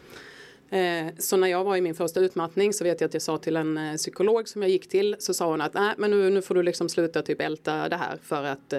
[0.69, 3.37] Eh, så när jag var i min första utmattning så vet jag att jag sa
[3.37, 6.41] till en psykolog som jag gick till så sa hon att nej men nu, nu
[6.41, 8.73] får du liksom sluta typ älta det här för att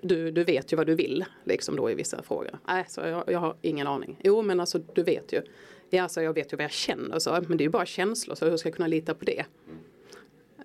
[0.00, 2.58] du, du vet ju vad du vill liksom då i vissa frågor.
[2.68, 4.20] Nej, så jag, jag har ingen aning.
[4.24, 5.42] Jo men alltså du vet ju.
[5.90, 8.34] Ja, så jag vet ju vad jag känner så, men det är ju bara känslor
[8.34, 9.44] så hur ska jag kunna lita på det?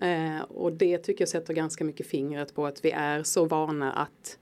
[0.00, 3.92] Eh, och det tycker jag sätter ganska mycket fingret på att vi är så vana
[3.92, 4.38] att,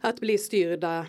[0.00, 1.06] att bli styrda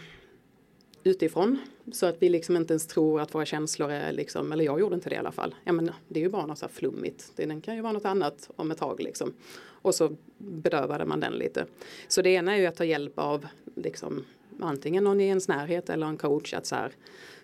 [1.04, 1.58] utifrån.
[1.92, 4.96] Så att vi liksom inte ens tror att våra känslor är liksom, eller jag gjorde
[4.96, 5.56] inte det i alla fall.
[5.64, 7.32] Ja men det är ju bara något så här flummigt.
[7.36, 9.34] Den kan ju vara något annat om ett tag liksom.
[9.58, 11.66] Och så bedövade man den lite.
[12.08, 14.26] Så det ena är ju att ta hjälp av liksom
[14.60, 16.92] antingen någon i ens närhet eller en coach att så här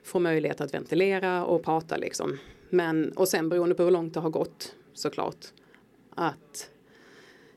[0.03, 2.37] få möjlighet att ventilera och prata liksom.
[2.69, 5.45] Men och sen beroende på hur långt det har gått såklart
[6.21, 6.69] att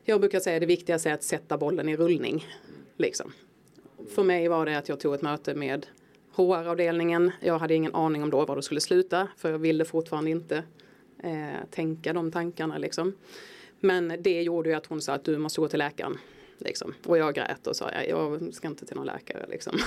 [0.03, 2.45] jag brukar säga det viktigaste är att sätta bollen i rullning.
[2.97, 3.31] Liksom.
[4.09, 5.85] För mig var det att jag tog ett möte med
[6.35, 7.31] HR-avdelningen.
[7.41, 10.63] Jag hade ingen aning om då var det skulle sluta för jag ville fortfarande inte
[11.23, 13.13] eh, tänka de tankarna liksom.
[13.79, 16.17] Men det gjorde ju att hon sa att du måste gå till läkaren.
[16.57, 16.93] Liksom.
[17.05, 19.45] Och jag grät och sa jag, jag ska inte till någon läkare.
[19.49, 19.77] Liksom.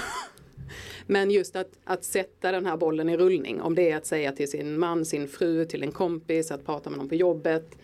[1.07, 4.33] Men just att, att sätta den här bollen i rullning, om det är att säga
[4.33, 7.79] till sin man, sin fru, till en kompis, att prata med någon på jobbet,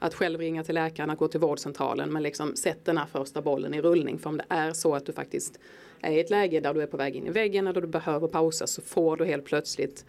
[0.00, 3.42] att själv ringa till läkaren, att gå till vårdcentralen, men liksom sätt den här första
[3.42, 4.18] bollen i rullning.
[4.18, 5.58] För om det är så att du faktiskt
[6.00, 8.28] är i ett läge där du är på väg in i väggen eller du behöver
[8.28, 10.04] pausa så får du helt plötsligt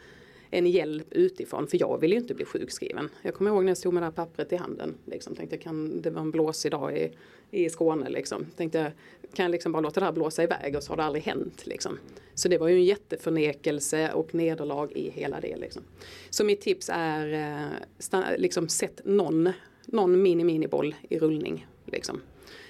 [0.51, 1.67] en hjälp utifrån.
[1.67, 3.09] För jag vill ju inte bli sjukskriven.
[3.21, 4.95] Jag kommer ihåg när jag stod med det här pappret i handen.
[5.05, 7.11] Liksom, tänkte kan, det var en blåsig dag i,
[7.51, 8.09] i Skåne.
[8.09, 8.45] Liksom.
[8.57, 8.93] Tänkte
[9.33, 11.65] kan jag liksom bara låta det här blåsa iväg och så har det aldrig hänt.
[11.65, 11.97] Liksom.
[12.33, 15.57] Så det var ju en jätteförnekelse och nederlag i hela det.
[15.57, 15.81] Liksom.
[16.29, 17.67] Så mitt tips är eh,
[17.99, 19.49] stanna, liksom, sätt någon,
[19.85, 21.67] någon mini-mini-boll i rullning.
[21.85, 22.21] Liksom.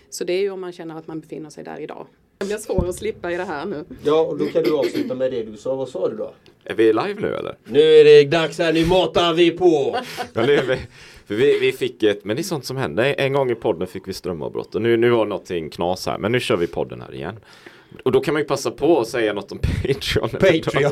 [0.10, 2.08] Så det är ju om man känner att man befinner sig där idag.
[2.38, 3.86] Det blir svårt att slippa i det här nu.
[4.04, 5.76] Ja, och då kan du avsluta med det du sa.
[5.76, 6.34] Vad sa du då?
[6.63, 7.56] Är vi live nu eller?
[7.65, 9.97] Nu är det dags här, nu matar vi på!
[10.34, 10.78] Ja, vi.
[11.26, 13.15] För vi, vi fick ett, men det är sånt som händer.
[13.17, 16.17] En gång i podden fick vi strömavbrott och nu, nu var någonting knas här.
[16.17, 17.36] Men nu kör vi podden här igen.
[18.06, 20.30] Och då kan man ju passa på att säga något om Patreon.
[20.30, 20.91] Patreon,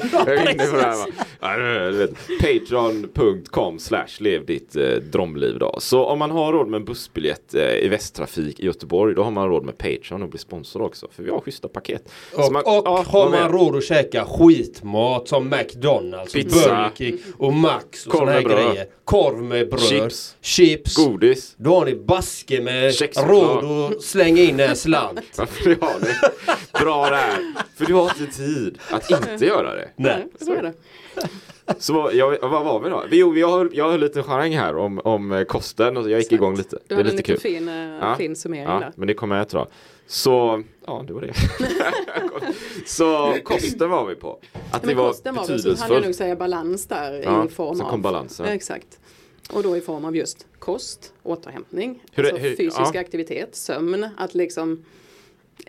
[2.42, 5.76] Patreon.com slash lev ditt eh, drömliv då.
[5.80, 9.32] Så om man har råd med en bussbiljett eh, i Västtrafik i Göteborg då har
[9.32, 11.08] man råd med Patreon och bli sponsor också.
[11.16, 12.12] För vi har schyssta paket.
[12.34, 16.70] Och, man- och ja, har man råd att käka skitmat som McDonalds, Pizza.
[16.70, 18.58] Burger King och Max och såna här bröd.
[18.58, 18.88] grejer.
[19.04, 19.82] Korv med bröd.
[19.82, 20.36] Chips.
[20.42, 20.96] Chips.
[20.96, 21.54] Godis.
[21.58, 25.20] Då har ni baske med råd att slänga in en slant.
[25.38, 26.08] Varför har ni?
[26.90, 27.54] Bra där.
[27.76, 29.90] För du har inte tid att inte göra det.
[29.96, 30.28] Nej.
[30.42, 30.74] Så är det.
[31.80, 33.04] Så vad, jag, vad var vi då?
[33.10, 36.32] Vi, jo, vi har, jag har lite charang här om, om kosten och jag gick
[36.32, 36.78] igång lite.
[36.88, 37.40] Du Det är lite liten kul.
[37.40, 38.16] fin, eh, Ja.
[38.16, 38.92] fin summering Ja, där.
[38.96, 39.68] men det kommer jag att dra.
[40.08, 41.34] Så, ja det var det.
[42.86, 44.40] så kosten var vi på.
[44.72, 46.16] Att det Men var kosten var väl, så hade jag nog betydelsefullt.
[46.18, 47.90] säga balans där Ja, i form så av.
[47.90, 48.46] kom balansen.
[48.46, 49.00] Exakt.
[49.54, 53.00] Och då i form av just kost, återhämtning, Hur alltså hur- fysisk ja.
[53.00, 54.08] aktivitet, sömn.
[54.18, 54.86] Att liksom,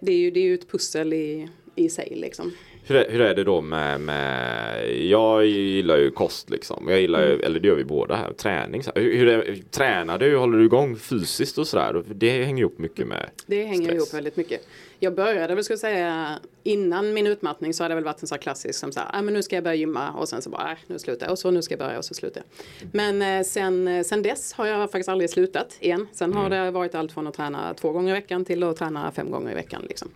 [0.01, 2.53] det är ju, det är ju ett pussel i, i sig liksom.
[2.85, 6.87] Hur är, hur är det då med, med, jag gillar ju kost liksom.
[6.89, 7.31] Jag gillar Mm.
[7.33, 8.83] ju, eller det gör vi båda här, träning.
[8.83, 9.03] Så här.
[9.03, 12.03] Hur, hur är, tränar du, håller du igång fysiskt och sådär?
[12.15, 13.97] Det hänger ihop mycket med Det hänger stress.
[13.97, 14.67] ihop väldigt mycket.
[15.03, 18.37] Jag började väl jag säga innan min utmattning så hade det väl varit en sån
[18.37, 20.51] här klassisk som så här, ah, men nu ska jag börja gymma och sen så
[20.51, 22.89] bara, äh, nu slutar jag och så nu ska jag börja och så slutar jag.
[22.93, 26.07] Men eh, sen, eh, sen dess har jag faktiskt aldrig slutat igen.
[26.13, 29.13] Sen har det varit allt från att träna två gånger i veckan till att träna
[29.13, 30.09] fem gånger i veckan liksom.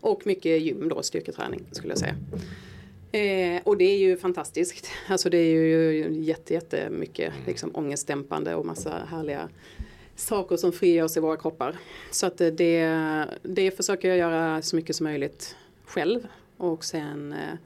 [0.00, 2.16] Och mycket gym då, styrketräning skulle jag säga.
[3.12, 4.86] Eh, och det är ju fantastiskt.
[5.08, 9.48] Alltså det är ju jätte, jättemycket liksom, ångestdämpande och massa härliga
[10.16, 11.76] saker som frigörs i våra kroppar.
[12.10, 16.26] Så att eh, det, det försöker jag göra så mycket som möjligt själv.
[16.56, 17.58] Och sen eh,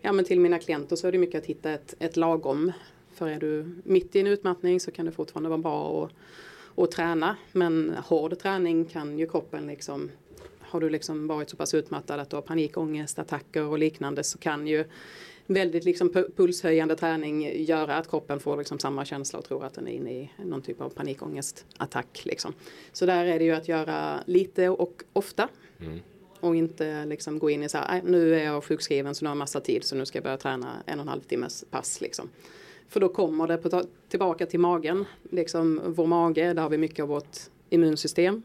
[0.00, 2.72] ja, men till mina klienter så är det mycket att hitta ett, ett lagom.
[3.14, 6.12] För är du mitt i en utmattning så kan det fortfarande vara bra att,
[6.84, 7.36] att träna.
[7.52, 10.10] Men hård träning kan ju kroppen liksom
[10.70, 14.38] har du liksom varit så pass utmattad att du har panikångest, attacker och liknande så
[14.38, 14.84] kan ju
[15.46, 19.74] väldigt liksom pu- pulshöjande träning göra att kroppen får liksom samma känsla och tror att
[19.74, 22.20] den är inne i någon typ av panikångestattack.
[22.24, 22.54] Liksom.
[22.92, 25.48] Så där är det ju att göra lite och ofta.
[26.40, 29.28] Och inte liksom gå in i så här, "Nej, nu är jag sjukskriven så nu
[29.28, 31.64] har jag massa tid så nu ska jag börja träna en och en halv timmes
[31.70, 32.00] pass.
[32.00, 32.28] Liksom.
[32.88, 35.04] För då kommer det på, tillbaka till magen.
[35.30, 37.38] Liksom, vår mage, där har vi mycket av vårt
[37.70, 38.42] immunsystem.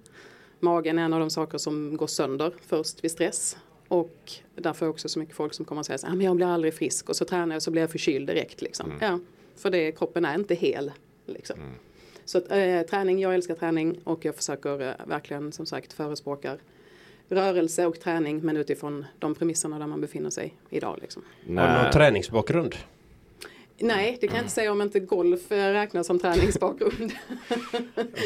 [0.59, 3.57] Magen är en av de saker som går sönder först vid stress.
[3.87, 6.25] Och därför är också så mycket folk som kommer att säga så här, "Ah, men
[6.25, 8.61] jag blir aldrig frisk och så tränar jag så blir jag förkyld direkt.
[8.61, 8.93] Liksom.
[9.01, 9.19] Ja,
[9.55, 10.91] för det, kroppen är inte hel.
[11.25, 11.55] Liksom.
[12.25, 16.57] Så att, eh, träning, jag älskar träning och jag försöker eh, verkligen som sagt förespråkar
[17.29, 20.99] rörelse och träning men utifrån de premisserna där man befinner sig idag.
[21.01, 21.23] Liksom.
[21.57, 22.75] Har du någon träningsbakgrund?
[23.77, 27.11] Nej, det kan jag inte säga om inte golf räknas som träningsbakgrund.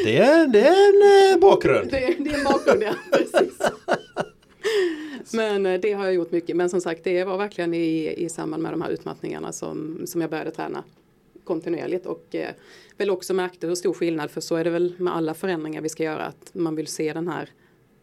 [0.04, 1.90] Det är, det är en eh, bakgrund.
[1.90, 2.94] det, det är en bakgrund, ja.
[3.12, 3.58] Precis.
[5.32, 6.56] Men eh, det har jag gjort mycket.
[6.56, 10.20] Men som sagt, det var verkligen i, i samband med de här utmattningarna som, som
[10.20, 10.84] jag började träna
[11.44, 12.50] kontinuerligt och eh,
[12.96, 15.88] väl också märkte hur stor skillnad, för så är det väl med alla förändringar vi
[15.88, 17.50] ska göra, att man vill se den här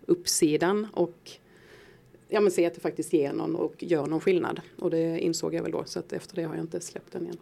[0.05, 1.31] uppsidan och
[2.29, 4.61] ja, men se att det faktiskt ger någon och gör någon skillnad.
[4.79, 7.23] Och det insåg jag väl då, så att efter det har jag inte släppt den
[7.23, 7.37] igen.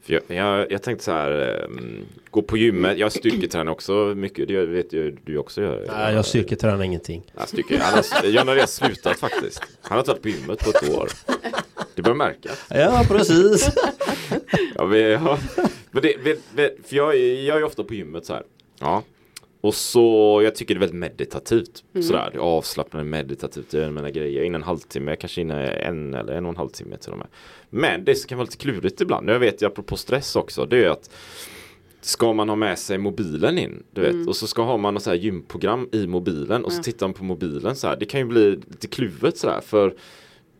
[0.00, 1.30] För jag, jag, jag tänkte så här,
[1.64, 2.98] ehm, gå på gymmet.
[2.98, 4.48] Jag styrketränar också mycket.
[4.48, 5.84] Det vet ju du också gör.
[5.88, 7.32] Nej, jag styrketränar ingenting.
[7.36, 9.62] Ja, styrke, han har, John har redan slutat faktiskt.
[9.80, 11.08] Han har inte varit på gymmet på ett år.
[11.94, 12.64] Det börjar märkas.
[12.70, 13.70] Ja, precis.
[14.74, 15.38] Ja, vi, ja.
[15.90, 18.42] Men det, för jag, jag är ju ofta på gymmet så här.
[18.80, 19.02] Ja.
[19.60, 21.84] Och så, jag tycker det är väldigt meditativt.
[22.00, 23.72] Sådär, det är avslappnande meditativt.
[23.72, 26.68] Jag gör mina grejer in en halvtimme, kanske in en eller en och en halv
[26.68, 27.26] timme till och med.
[27.70, 30.84] Men det som kan vara lite klurigt ibland, jag vet ju apropå stress också, det
[30.84, 31.10] är att
[32.00, 35.02] Ska man ha med sig mobilen in, du vet, och så ska ha man något
[35.02, 37.96] så här gymprogram i mobilen och så tittar man på mobilen så här.
[37.96, 39.94] Det kan ju bli lite kluvet så här för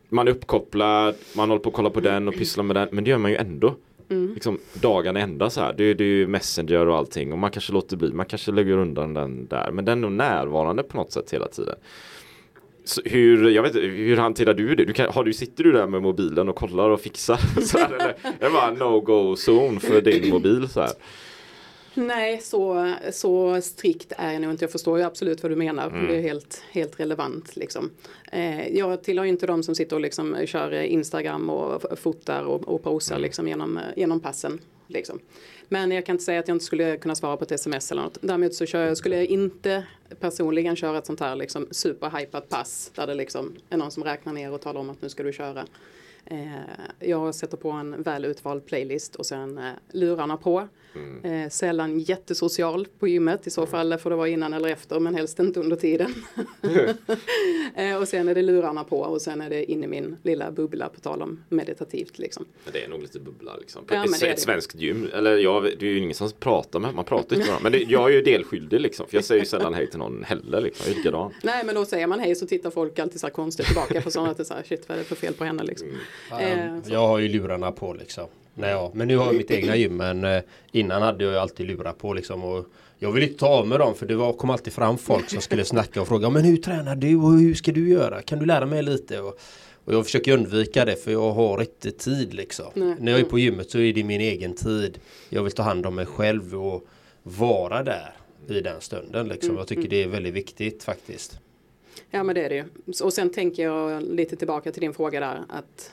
[0.09, 3.03] man är uppkopplad, man håller på att kolla på den och pysslar med den, men
[3.03, 3.75] det gör man ju ändå.
[4.09, 4.33] Mm.
[4.33, 5.73] Liksom dagarna ända så här.
[5.77, 8.51] Det, är- det är ju Messenger och allting och man kanske låter bli, man kanske
[8.51, 11.75] lägger undan den där, men den är nog närvarande på något sätt hela tiden.
[12.85, 14.85] Så hur, jag vet hur hanterar du det?
[14.85, 17.39] Du kan, har du, sitter du där med mobilen och kollar och fixar?
[17.61, 20.91] Så här, eller är det bara no-go zone för din mobil så här?
[22.07, 24.63] Nej, så, så strikt är jag nog inte.
[24.63, 25.87] Jag förstår ju absolut vad du menar.
[25.87, 26.07] Mm.
[26.07, 27.55] Det är helt, helt relevant.
[27.55, 27.91] Liksom.
[28.31, 32.83] Eh, jag tillhör inte de som sitter och liksom kör Instagram och fotar och, och
[32.83, 33.23] posar Mm.
[33.23, 34.59] liksom genom, genom passen.
[34.87, 35.19] Liksom.
[35.67, 38.01] Men jag kan inte säga att jag inte skulle kunna svara på ett sms eller
[38.01, 38.17] något.
[38.21, 39.83] Däremot så jag, skulle jag inte
[40.19, 44.33] personligen köra ett sånt här liksom superhypat pass där det liksom är någon som räknar
[44.33, 45.65] ner och talar om att nu ska du köra
[46.25, 46.59] Eh,
[46.99, 50.67] jag sätter på en väl utvald playlist och sen eh, lurarna på.
[50.95, 51.43] Mm.
[51.43, 53.71] Eh, sällan jättesocial på gymmet, i så mm.
[53.71, 56.13] fall får det vara innan eller efter men helst inte under tiden.
[57.75, 60.51] eh, och sen är det lurarna på och sen är det in i min lilla
[60.51, 62.45] bubbla på tal om meditativt liksom.
[62.63, 63.85] Men det är nog lite bubbla liksom.
[63.89, 67.05] Ja, ett, ett svenskt gym, eller jag, det är ju ingen som pratar med, man
[67.05, 69.73] pratar inte med Men det, jag är ju delskyldig liksom, för jag säger ju sällan
[69.73, 73.19] hej till någon heller liksom, Nej men då säger man hej så tittar folk alltid
[73.19, 75.07] så här konstigt tillbaka för sådana att det är så här, shit vad är det
[75.07, 75.87] för fel på henne liksom.
[76.31, 76.59] Mm.
[76.59, 78.27] Eh, jag har ju lurarna på liksom.
[78.59, 78.91] Nej, ja.
[78.93, 80.41] Men nu har jag mitt egna gym men eh,
[80.71, 82.43] innan hade jag alltid lurar på liksom.
[82.43, 82.65] Och
[82.97, 85.41] jag vill inte ta av med dem för det var, kom alltid fram folk som
[85.41, 88.21] skulle snacka och fråga Men hur tränar du och hur ska du göra?
[88.21, 89.19] Kan du lära mig lite?
[89.19, 89.39] Och,
[89.85, 92.65] och jag försöker undvika det för jag har inte tid liksom.
[92.73, 92.95] Nej.
[92.99, 94.99] När jag är på gymmet så är det min egen tid.
[95.29, 96.87] Jag vill ta hand om mig själv och
[97.23, 98.13] vara där
[98.47, 99.57] i den stunden liksom.
[99.57, 101.39] Jag tycker det är väldigt viktigt faktiskt.
[102.11, 102.65] Ja men det är det ju.
[103.03, 105.91] Och sen tänker jag lite tillbaka till din fråga där att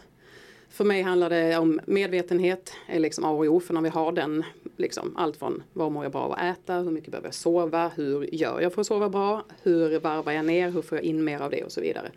[0.77, 4.12] för mig handlar det om medvetenhet, är liksom A och O, för när vi har
[4.12, 4.45] den,
[4.77, 7.91] liksom, allt från vad mår jag bra av att äta, hur mycket behöver jag sova,
[7.97, 11.24] hur gör jag för att sova bra, hur varvar jag ner, hur får jag in
[11.24, 12.11] mer av det och så vidare.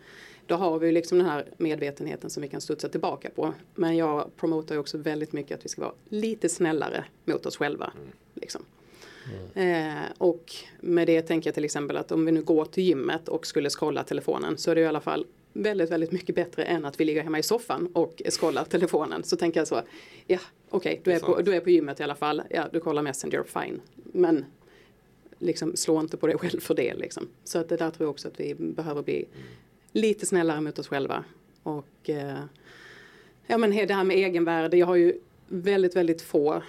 [0.46, 3.52] Då har vi liksom den här medvetenheten som vi kan studsa tillbaka på.
[3.74, 7.92] Men jag promotar också väldigt mycket att vi ska vara lite snällare mot oss själva.
[7.96, 8.12] Mm.
[8.34, 8.62] Liksom.
[9.54, 9.96] Mm.
[9.96, 13.28] Eh, och med det tänker jag till exempel att om vi nu går till gymmet
[13.28, 16.84] och skulle scrolla telefonen så är det i alla fall väldigt, väldigt mycket bättre än
[16.84, 19.24] att vi ligger hemma i soffan och scrollar telefonen.
[19.24, 19.82] Så tänker jag så,
[20.26, 20.38] ja
[20.68, 23.02] okej, okay, du, är på, du är på gymmet i alla fall, ja du kollar
[23.02, 23.80] Messenger, fine.
[23.94, 24.44] Men
[25.38, 27.28] liksom slå inte på dig själv för det liksom.
[27.44, 29.24] Så att det där tror jag också att vi behöver bli
[29.92, 31.24] lite snällare mot oss själva.
[31.62, 32.38] Och eh,
[33.46, 36.62] ja men det här med egenvärde, jag har ju väldigt, väldigt få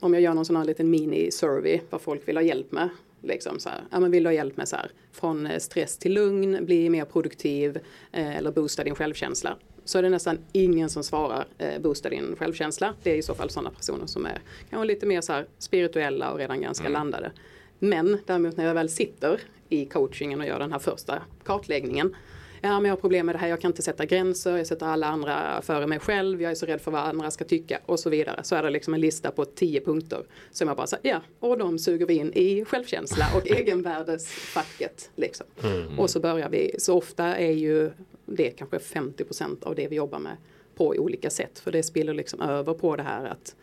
[0.00, 2.88] om jag gör någon sån här liten mini-survey vad folk vill ha hjälp med
[3.22, 5.98] Liksom så här, ja, men vill du ha hjälp med så här, från eh, stress
[5.98, 7.78] till lugn, bli mer produktiv
[8.12, 9.56] eh, eller boosta din självkänsla.
[9.84, 12.94] Så är det nästan ingen som svarar eh, boosta din självkänsla.
[13.02, 14.40] Det är i så fall sådana personer som är
[14.70, 16.92] kanske lite mer så här, spirituella och redan ganska mm.
[16.92, 17.32] landade.
[17.78, 22.14] Men däremot när jag väl sitter i coachingen och gör den här första kartläggningen
[22.62, 24.86] ja men jag har problem med det här, jag kan inte sätta gränser, jag sätter
[24.86, 28.00] alla andra före mig själv, jag är så rädd för vad andra ska tycka och
[28.00, 28.40] så vidare.
[28.44, 31.58] Så är det liksom en lista på tio punkter som jag bara säger, ja, och
[31.58, 35.10] de suger vi in i självkänsla och egenvärdesfacket.
[35.16, 35.46] Liksom.
[35.64, 35.98] Mm.
[35.98, 37.90] Och så börjar vi, så ofta är ju
[38.26, 40.36] det kanske 50% av det vi jobbar med
[40.74, 43.56] på olika sätt, för det spiller liksom över på det här att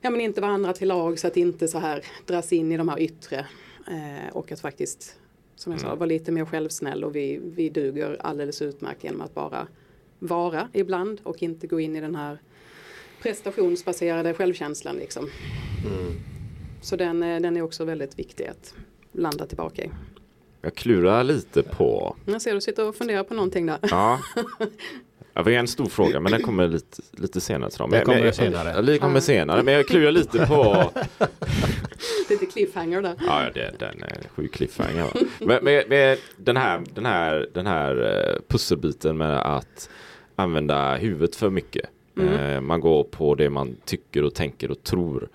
[0.00, 2.76] ja, men inte vara andra till lag så att inte så här dras in i
[2.76, 3.46] de här yttre
[3.88, 5.18] eh, och att faktiskt
[5.56, 5.98] som jag sa, mm.
[5.98, 9.66] vara lite mer självsnäll och vi, vi duger alldeles utmärkt genom att bara
[10.18, 12.38] vara ibland och inte gå in i den här
[13.22, 14.96] prestationsbaserade självkänslan.
[14.96, 15.30] Liksom.
[15.86, 16.12] Mm.
[16.82, 18.74] Så den, eh, den är också väldigt viktig att
[19.12, 19.90] landa tillbaka i.
[20.60, 22.16] Jag klurar lite på...
[22.24, 23.78] Jag ser du sitter och funderar på någonting där.
[23.82, 24.20] Ja.
[25.36, 27.70] Ja, det är en stor fråga men den kommer lite, lite senare.
[27.70, 27.90] Tror jag.
[27.90, 28.82] Men, det kommer men, senare.
[28.82, 30.90] Det kommer senare men jag klurar lite på
[32.28, 33.14] Lite cliffhanger där.
[33.26, 35.06] Ja, det, den är sjuk cliffhanger.
[35.40, 39.90] men, med, med den här, den här, den här eh, pusselbiten med att
[40.36, 41.90] använda huvudet för mycket.
[42.16, 42.34] Mm.
[42.34, 45.28] Eh, man går på det man tycker och tänker och tror.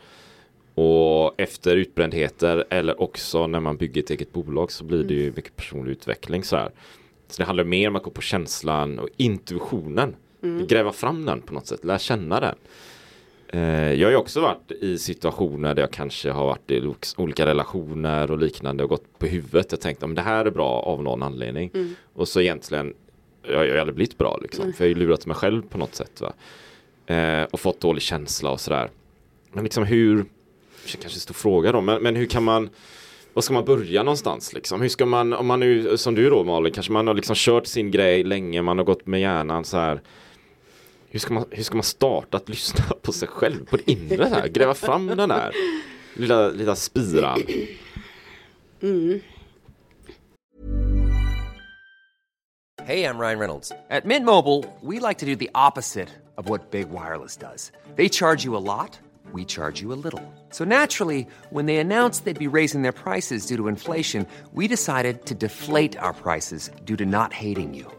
[0.75, 5.23] Och efter utbrändheter eller också när man bygger ett eget bolag så blir det ju
[5.23, 5.33] mm.
[5.35, 6.71] mycket personlig utveckling så här.
[7.27, 10.15] Så det handlar mer om att gå på känslan och intuitionen.
[10.43, 10.67] Mm.
[10.67, 12.55] Gräva fram den på något sätt, lära känna den.
[13.53, 17.45] Eh, jag har ju också varit i situationer där jag kanske har varit i olika
[17.45, 19.71] relationer och liknande och gått på huvudet.
[19.71, 21.71] Jag tänkte om det här är bra av någon anledning.
[21.73, 21.95] Mm.
[22.13, 22.93] Och så egentligen,
[23.47, 24.63] jag, har aldrig blivit bra liksom.
[24.63, 24.73] Mm.
[24.73, 26.21] För jag har ju lurat mig själv på något sätt.
[26.21, 26.33] Va?
[27.15, 28.89] Eh, och fått dålig känsla och sådär.
[29.51, 30.25] Men liksom hur,
[31.01, 32.69] kanske stor fråga då, men, men hur kan man
[33.33, 34.81] var ska man börja någonstans liksom?
[34.81, 37.67] Hur ska man, om man nu, som du då Malin, kanske man har liksom kört
[37.67, 40.01] sin grej länge, man har gått med hjärnan så här.
[41.11, 44.25] Hur ska man, hur ska man starta att lyssna på sig själv, på det inre
[44.25, 45.51] här, gräva fram den där
[46.13, 47.43] lilla, lilla spiran?
[48.81, 49.19] Mm.
[52.83, 53.71] Hej, jag Ryan Reynolds.
[53.89, 57.71] At Mint Mobile, we like to do the opposite of what Big Wireless does.
[57.95, 58.99] They charge you a lot.
[59.31, 60.21] we charge you a little.
[60.51, 65.25] So naturally, when they announced they'd be raising their prices due to inflation, we decided
[65.27, 67.98] to deflate our prices due to not hating you.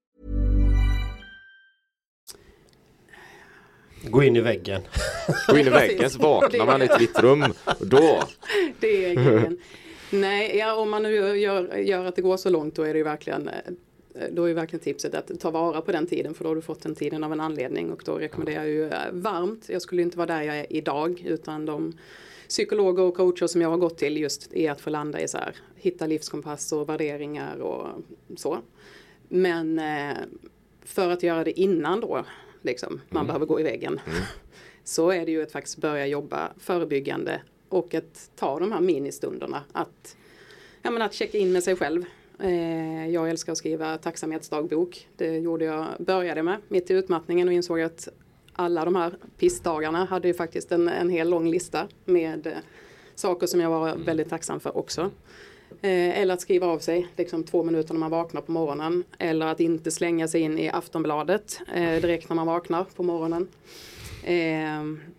[4.03, 4.81] Gå in i väggen.
[5.47, 7.43] Gå in i väggen så vaknar man i ett vitt rum.
[7.79, 8.23] Och då.
[8.79, 9.57] Det är grejen.
[10.09, 12.97] Nej, ja, om man nu gör, gör att det går så långt då är det
[12.97, 13.53] ju verkligen eh,
[14.31, 16.81] då är verkligen tipset att ta vara på den tiden för då har du fått
[16.81, 19.69] den tiden av en anledning och då rekommenderar jag ju eh, varmt.
[19.69, 21.93] Jag skulle inte vara där jag är idag utan de
[22.47, 25.37] psykologer och coacher som jag har gått till just är att få landa i så
[25.37, 27.87] här, hitta livskompass och värderingar och
[28.37, 28.59] så.
[29.27, 30.17] Men eh,
[30.85, 32.25] för att göra det innan då,
[32.61, 33.27] liksom, man mm.
[33.27, 34.23] behöver gå i väggen, mm.
[34.83, 39.63] så är det ju att faktiskt börja jobba förebyggande och att ta de här ministunderna.
[39.71, 40.17] Att,
[40.81, 42.05] ja, men att checka in med sig själv.
[42.39, 45.07] Eh, jag älskar att skriva tacksamhetsdagbok.
[45.17, 48.07] Det gjorde jag, började med mitt i utmattningen och insåg att
[48.53, 52.53] alla de här pissdagarna hade ju faktiskt en, en hel lång lista med eh,
[53.15, 55.11] saker som jag var väldigt tacksam för också.
[55.81, 59.03] Eh, eller att skriva av sig liksom två minuter när man vaknar på morgonen.
[59.17, 63.47] Eller att inte slänga sig in i Aftonbladet eh, direkt när man vaknar på morgonen.
[64.23, 65.11] Eh,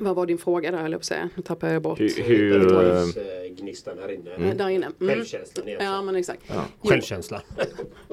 [0.00, 1.30] vad var din fråga där höll jag på att säga?
[1.34, 2.00] Nu tappade jag bort.
[2.00, 4.30] Hur, hur äh, gnistan här inne.
[4.30, 4.56] Mm.
[4.56, 4.86] Där inne.
[5.00, 5.14] Mm.
[5.14, 6.42] Självkänslan Ja men exakt.
[6.46, 6.64] Ja.
[6.88, 7.42] Självkänsla.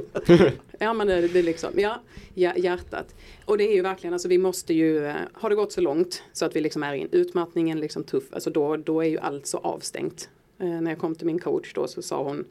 [0.79, 2.01] ja men det, det är liksom, ja,
[2.33, 3.15] hjärtat.
[3.45, 6.23] Och det är ju verkligen, alltså vi måste ju, eh, har det gått så långt
[6.33, 9.19] så att vi liksom är i en utmattningen liksom tuff, alltså då, då är ju
[9.19, 10.29] allt så avstängt.
[10.59, 12.45] Eh, när jag kom till min coach då så sa hon,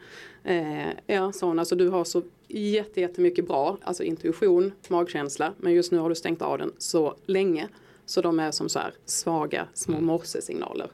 [0.45, 5.73] eh, ja sa hon, alltså du har så jätte, jättemycket bra, alltså intuition, magkänsla, men
[5.73, 7.69] just nu har du stängt av den så länge
[8.07, 10.07] så de är som så här svaga små mm.
[10.07, 10.91] morsesignaler.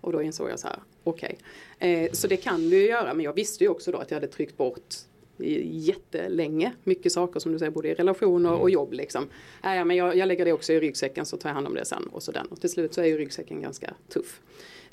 [0.00, 1.38] Och då insåg jag så här, okej.
[1.76, 2.04] Okay.
[2.04, 4.16] Eh, så det kan du ju göra, men jag visste ju också då att jag
[4.16, 4.94] hade tryckt bort
[5.38, 6.72] jättelänge.
[6.84, 8.72] Mycket saker som du säger, både i relationer och mm.
[8.72, 8.92] jobb.
[8.92, 9.28] Liksom.
[9.64, 11.84] Äh, men jag, jag, lägger det också i ryggsäcken så tar jag hand om det
[11.84, 12.06] sen.
[12.12, 12.46] Och, så den.
[12.46, 14.40] och till slut så är ju ryggsäcken ganska tuff.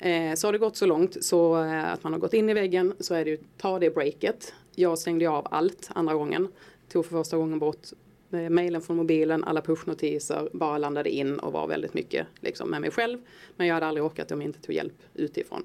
[0.00, 2.54] Eh, så har det gått så långt så eh, att man har gått in i
[2.54, 4.54] väggen så är det ju ta det breaket.
[4.74, 6.48] Jag stängde av allt andra gången.
[6.88, 7.86] Tog för första gången bort
[8.32, 12.80] eh, mejlen från mobilen, alla pushnotiser, bara landade in och var väldigt mycket liksom, med
[12.80, 13.18] mig själv.
[13.56, 15.64] Men jag hade aldrig orkat om jag inte tog hjälp utifrån.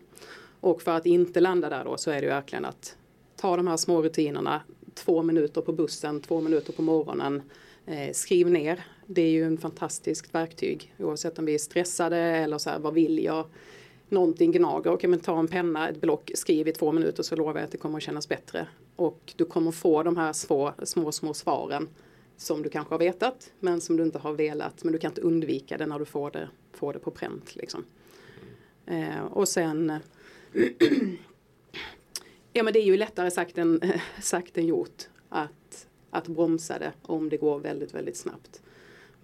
[0.59, 2.97] Och för att inte landa där då så är det ju verkligen att
[3.35, 4.61] ta de här små rutinerna,
[4.93, 7.41] två minuter på bussen, två minuter på morgonen,
[7.85, 8.85] eh, skriv ner.
[9.05, 12.93] Det är ju en fantastiskt verktyg oavsett om vi är stressade eller så här, vad
[12.93, 13.45] vill jag?
[14.09, 17.55] Någonting gnager, okej men ta en penna, ett block, skriv i två minuter så lovar
[17.55, 18.67] jag att det kommer att kännas bättre.
[18.95, 21.87] Och du kommer få de här små, små, små svaren
[22.37, 25.21] som du kanske har vetat men som du inte har velat men du kan inte
[25.21, 27.55] undvika det när du får det, får det på pränt.
[27.55, 27.85] Liksom.
[28.85, 29.93] Eh, och sen
[32.53, 33.81] Ja men det är ju lättare sagt än,
[34.21, 38.61] sagt än gjort att, att bromsa det om det går väldigt väldigt snabbt.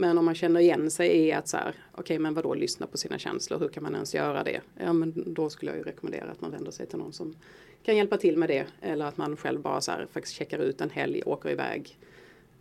[0.02, 2.88] Men om man känner igen sig i att så här, okej okay, men vadå lyssna
[2.88, 4.62] på sina känslor, hur kan man ens göra det?
[4.78, 7.36] Ja men då skulle jag ju rekommendera att man vänder sig till någon som
[7.84, 8.66] kan hjälpa till med det.
[8.82, 11.98] Eller att man själv bara så här, faktiskt checkar ut en helg, åker iväg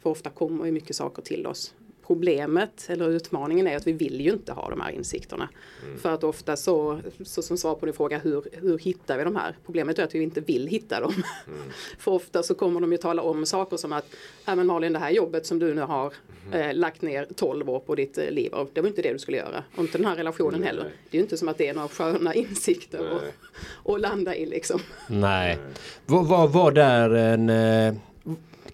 [0.00, 1.74] för ofta kommer ju mycket saker till oss.
[2.10, 5.48] Problemet eller utmaningen är att vi vill ju inte ha de här insikterna.
[5.84, 5.98] Mm.
[5.98, 9.36] För att ofta så, så som svar på din fråga, hur, hur hittar vi de
[9.36, 9.56] här?
[9.64, 11.12] Problemet är att vi inte vill hitta dem.
[11.46, 11.60] Mm.
[11.98, 14.04] för ofta så kommer de ju tala om saker som att,
[14.44, 16.14] ja men Malin det här jobbet som du nu har
[16.46, 16.60] mm.
[16.60, 19.18] eh, lagt ner 12 år på ditt eh, liv, och det var inte det du
[19.18, 19.64] skulle göra.
[19.76, 20.84] Och inte den här relationen heller.
[21.10, 23.20] Det är ju inte som att det är några sköna insikter
[23.84, 24.80] att landa i liksom.
[25.08, 25.58] Nej.
[26.06, 27.94] Vad var, var där en eh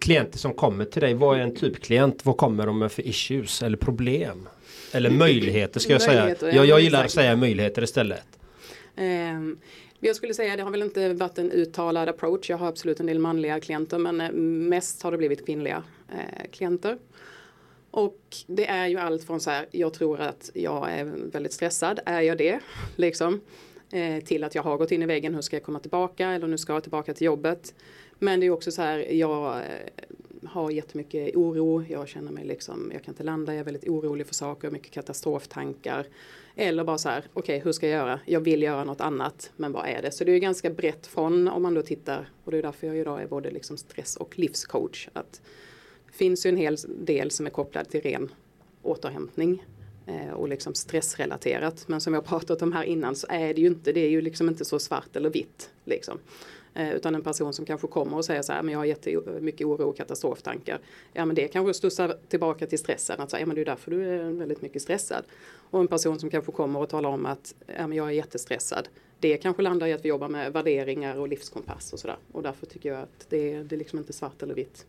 [0.07, 2.27] klienter som kommer till dig, vad är en typklient?
[2.27, 4.49] Vad kommer de med för issues eller problem?
[4.93, 6.37] Eller möjligheter ska jag säga.
[6.41, 8.27] Jag, jag gillar att säga möjligheter istället.
[8.97, 9.59] Um,
[10.01, 12.51] jag skulle säga det har väl inte varit en uttalad approach.
[12.51, 14.33] Jag har absolut en del manliga klienter men eh,
[14.71, 15.83] mest har det blivit kvinnliga
[16.13, 16.99] eh, klienter.
[17.91, 22.01] Och det är ju allt från så här, jag tror att jag är väldigt stressad,
[22.07, 22.61] är jag det?
[22.97, 23.41] Liksom.
[23.91, 26.29] Eh, till att jag har gått in i väggen, hur ska jag komma tillbaka?
[26.29, 27.75] Eller nu ska jag tillbaka till jobbet.
[28.19, 29.65] Men det är också så här, jag eh,
[30.45, 31.85] har jättemycket oro.
[31.89, 34.91] Jag känner mig liksom, jag kan inte landa, jag är väldigt orolig för saker, mycket
[34.91, 36.07] katastroftankar.
[36.57, 38.21] Eller bara så här, okej okay, hur ska jag göra?
[38.27, 40.11] Jag vill göra något annat, men vad är det?
[40.11, 42.97] Så det är ganska brett från om man då tittar, och det är därför jag
[42.97, 45.09] idag är både liksom stress och livscoach.
[45.13, 45.43] Att
[46.07, 48.31] det finns ju en hel del som är kopplad till ren
[48.83, 49.65] återhämtning
[50.07, 51.89] eh, och liksom stressrelaterat.
[51.89, 54.21] Men som jag pratat om här innan så är det ju inte, det är ju
[54.21, 55.71] liksom inte så svart eller vitt.
[55.85, 56.19] Liksom.
[56.77, 59.67] Eh, utan en person som kanske kommer och säger så här, men jag har jättemycket
[59.67, 60.81] oro och katastroftankar.
[61.13, 63.91] Ja men det kanske stussar tillbaka till stressen, att säga, ja men det är därför
[63.91, 65.25] du är väldigt mycket stressad.
[65.71, 68.89] Och en person som kanske kommer och talar om att ja, men jag är jättestressad.
[69.21, 72.17] Det kanske landar i att vi jobbar med värderingar och livskompass och sådär.
[72.33, 74.87] Och därför tycker jag att det, det är liksom inte svart eller vitt.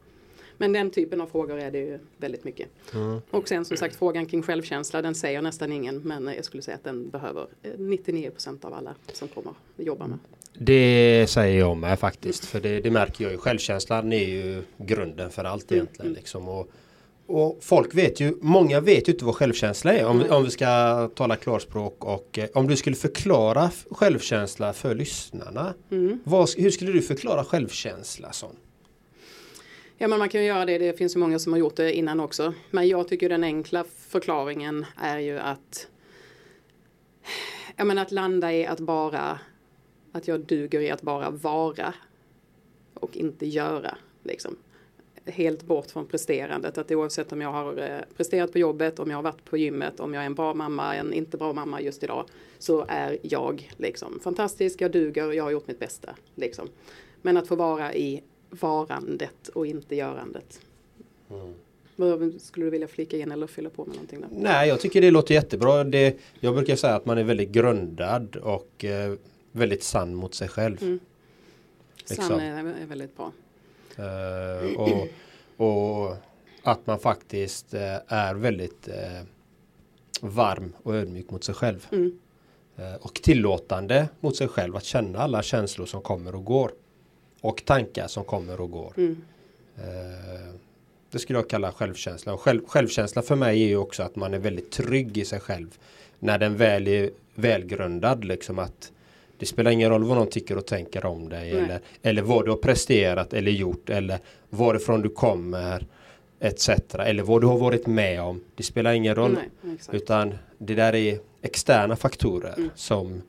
[0.57, 2.67] Men den typen av frågor är det ju väldigt mycket.
[2.93, 3.21] Mm.
[3.31, 6.75] Och sen som sagt frågan kring självkänsla den säger nästan ingen men jag skulle säga
[6.75, 10.19] att den behöver 99% av alla som kommer att jobba med.
[10.53, 12.45] Det säger jag med faktiskt.
[12.45, 13.37] För det, det märker jag ju.
[13.37, 16.13] Självkänslan är ju grunden för allt Mm, egentligen.
[16.13, 16.47] Liksom.
[16.47, 16.69] Och,
[17.27, 20.05] och folk vet ju, många vet ju inte vad självkänsla är.
[20.05, 22.05] Om, om vi ska tala klarspråk.
[22.05, 25.73] Och eh, om du skulle förklara självkänsla för lyssnarna.
[25.91, 26.19] Mm.
[26.23, 28.31] Vad, hur skulle du förklara självkänsla?
[28.31, 28.55] Sån?
[29.99, 31.93] Ja men man kan ju göra det, det finns ju många som har gjort det
[31.93, 32.53] innan också.
[32.71, 35.87] Men jag tycker den enkla förklaringen är ju att
[37.75, 39.39] jag menar att landa i att bara
[40.11, 41.93] Att jag duger i att bara vara
[42.93, 44.55] Och inte göra liksom.
[45.25, 46.77] Helt bort från presterandet.
[46.77, 49.99] Att oavsett om jag har eh, presterat på jobbet, om jag har varit på gymmet,
[49.99, 52.25] om jag är en bra mamma, en inte bra mamma just idag.
[52.57, 56.15] Så är jag liksom fantastisk, jag duger, jag har gjort mitt bästa.
[56.35, 56.67] Liksom.
[57.21, 60.61] Men att få vara i varandet och inte görandet.
[61.95, 64.27] Vad Skulle du vilja flika in eller fylla på med någonting där?
[64.31, 65.83] Nej, jag tycker det låter jättebra.
[65.83, 69.13] Det, jag brukar säga att man är väldigt grundad och eh,
[69.51, 70.83] väldigt sann mot sig själv.
[70.83, 70.99] Mm.
[71.97, 72.25] Liksom.
[72.25, 73.31] Sann är, är väldigt bra.
[73.95, 75.07] Eh, och,
[75.57, 76.15] och
[76.63, 79.23] att man faktiskt eh, är väldigt eh,
[80.21, 81.87] varm och ödmjuk mot sig själv.
[81.91, 82.19] Mm.
[82.77, 86.71] Eh, och tillåtande mot sig själv att känna alla känslor som kommer och går.
[87.41, 88.93] Och tankar som kommer och går.
[88.97, 89.21] Mm.
[89.77, 90.53] Eh,
[91.11, 92.33] det skulle jag kalla självkänsla.
[92.33, 95.39] Och själv, självkänsla för mig är ju också att man är väldigt trygg i sig
[95.39, 95.77] själv.
[96.19, 98.25] När den väl är välgrundad.
[98.25, 98.91] Liksom att
[99.37, 101.53] det spelar ingen roll vad någon tycker och tänker om dig.
[101.53, 101.63] Nej.
[101.63, 103.89] Eller, eller vad du har presterat eller gjort.
[103.89, 104.19] Eller
[104.49, 105.85] varifrån du kommer.
[106.39, 106.69] Etc.
[106.99, 108.41] Eller vad du har varit med om.
[108.55, 109.37] Det spelar ingen roll.
[109.61, 109.77] Nej.
[109.91, 112.53] Utan det där är externa faktorer.
[112.57, 112.69] Mm.
[112.75, 113.21] Som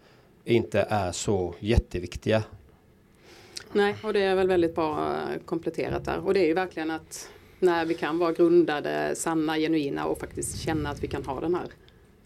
[0.44, 2.42] inte är så jätteviktiga.
[3.72, 6.26] Nej, och det är väl väldigt bra eh, kompletterat där.
[6.26, 10.58] Och det är ju verkligen att när vi kan vara grundade, sanna, genuina och faktiskt
[10.58, 11.66] känna att vi kan ha den här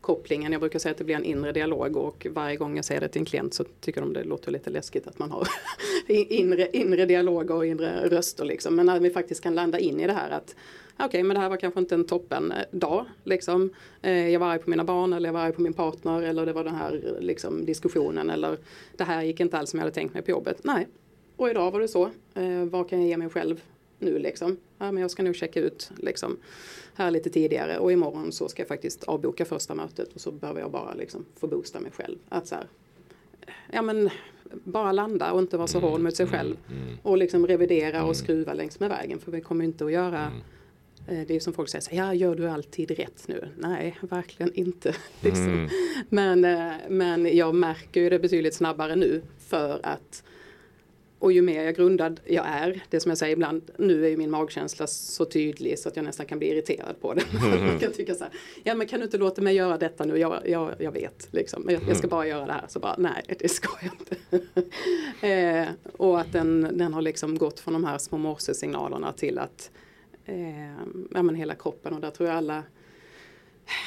[0.00, 0.52] kopplingen.
[0.52, 3.08] Jag brukar säga att det blir en inre dialog och varje gång jag säger det
[3.08, 5.48] till en klient så tycker de det låter lite läskigt att man har
[6.08, 8.76] inre, inre dialoger och inre röster liksom.
[8.76, 10.54] Men när vi faktiskt kan landa in i det här att
[10.98, 13.70] okej, men det här var kanske inte en toppen eh, dag liksom.
[14.02, 16.46] Eh, jag var arg på mina barn eller jag var arg på min partner eller
[16.46, 18.58] det var den här liksom, diskussionen eller
[18.96, 20.64] det här gick inte alls som jag hade tänkt mig på jobbet.
[20.64, 20.86] Nej,
[21.42, 22.10] och idag var det så.
[22.34, 23.62] Eh, vad kan jag ge mig själv
[23.98, 24.56] nu liksom?
[24.78, 26.36] Ja, men jag ska nog checka ut liksom,
[26.94, 30.60] här lite tidigare och imorgon så ska jag faktiskt avboka första mötet och så behöver
[30.60, 32.18] jag bara liksom, få boosta mig själv.
[32.28, 32.66] Att så här,
[33.72, 34.10] ja men
[34.64, 36.56] bara landa och inte vara så hård mot sig själv.
[37.02, 40.32] Och liksom revidera och skruva längs med vägen för vi kommer inte att göra
[41.08, 43.48] eh, det är som folk säger, så här, ja gör du alltid rätt nu?
[43.58, 44.94] Nej, verkligen inte.
[45.20, 45.68] liksom.
[46.08, 50.22] men, eh, men jag märker ju det betydligt snabbare nu för att
[51.22, 54.16] och ju mer jag grundad jag är, det som jag säger ibland, nu är ju
[54.16, 57.24] min magkänsla så tydlig så att jag nästan kan bli irriterad på den.
[57.70, 60.18] jag kan tycka så här, ja men kan du inte låta mig göra detta nu,
[60.18, 62.64] jag, jag, jag vet liksom, jag, jag ska bara göra det här.
[62.68, 64.66] Så bara, nej det ska jag inte.
[65.26, 69.70] eh, och att den, den har liksom gått från de här små morsesignalerna till att
[70.24, 70.72] eh,
[71.14, 72.62] ja, men hela kroppen och där tror jag alla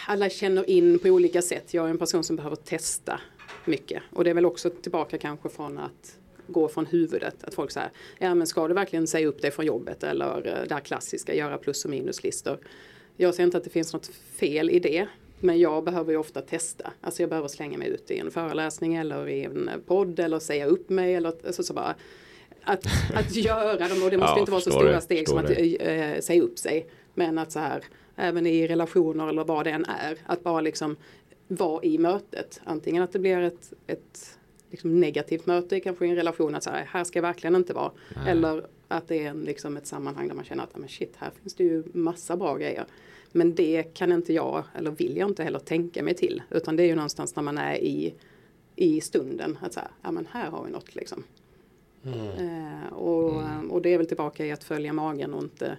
[0.08, 1.74] alla känner in på olika sätt.
[1.74, 3.22] Jag är en person som behöver testa
[3.66, 4.04] mycket.
[4.12, 7.44] Och det är väl också tillbaka kanske från att gå från huvudet.
[7.44, 7.90] Att folk säger,
[8.20, 11.36] ja men ska du verkligen säga upp dig från jobbet eller eh, det här klassiska,
[11.36, 12.58] göra plus och minuslistor.
[13.18, 15.08] Jag ser inte att det finns något fel i det.
[15.40, 16.94] Men jag behöver ju ofta testa.
[17.02, 20.66] Alltså jag behöver slänga mig ut i en föreläsning eller i en podd eller säga
[20.66, 21.16] upp mig.
[21.16, 21.96] Eller, alltså så bara,
[22.64, 25.38] att, att göra dem och det måste Ja, inte vara så stora det, steg som
[25.38, 26.88] att förstår eh, säga upp sig.
[27.14, 27.84] Men att så här,
[28.16, 30.96] även i relationer eller vad det än är, att bara liksom
[31.48, 32.62] vara i mötet.
[32.64, 34.38] Antingen att det blir ett, ett
[34.76, 37.74] liksom negativt möte kanske i en relation, att så här, här ska jag verkligen inte
[37.74, 37.92] vara.
[38.28, 41.14] Eller att det är en, liksom ett sammanhang där man känner att "Ja, men shit,
[41.18, 42.86] här finns det ju massa bra grejer.
[43.32, 46.44] Men det kan inte jag, eller vill jag inte heller tänka mig till.
[46.52, 48.14] Utan det är ju någonstans när man är i,
[48.76, 49.58] i stunden.
[49.62, 51.24] Att så här, ja men här har vi något liksom.
[52.38, 55.78] Eh, och, och det är väl tillbaka i att följa magen och inte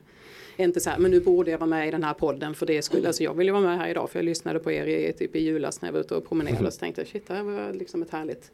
[0.59, 2.82] inte så här, men nu borde jag vara med i den här podden för det
[2.82, 5.12] skulle, alltså jag vill ju vara med här idag för jag lyssnade på er i,
[5.12, 7.34] typ i julas när jag var ute och promenerade och så tänkte jag shit det
[7.34, 8.51] här var liksom ett härligt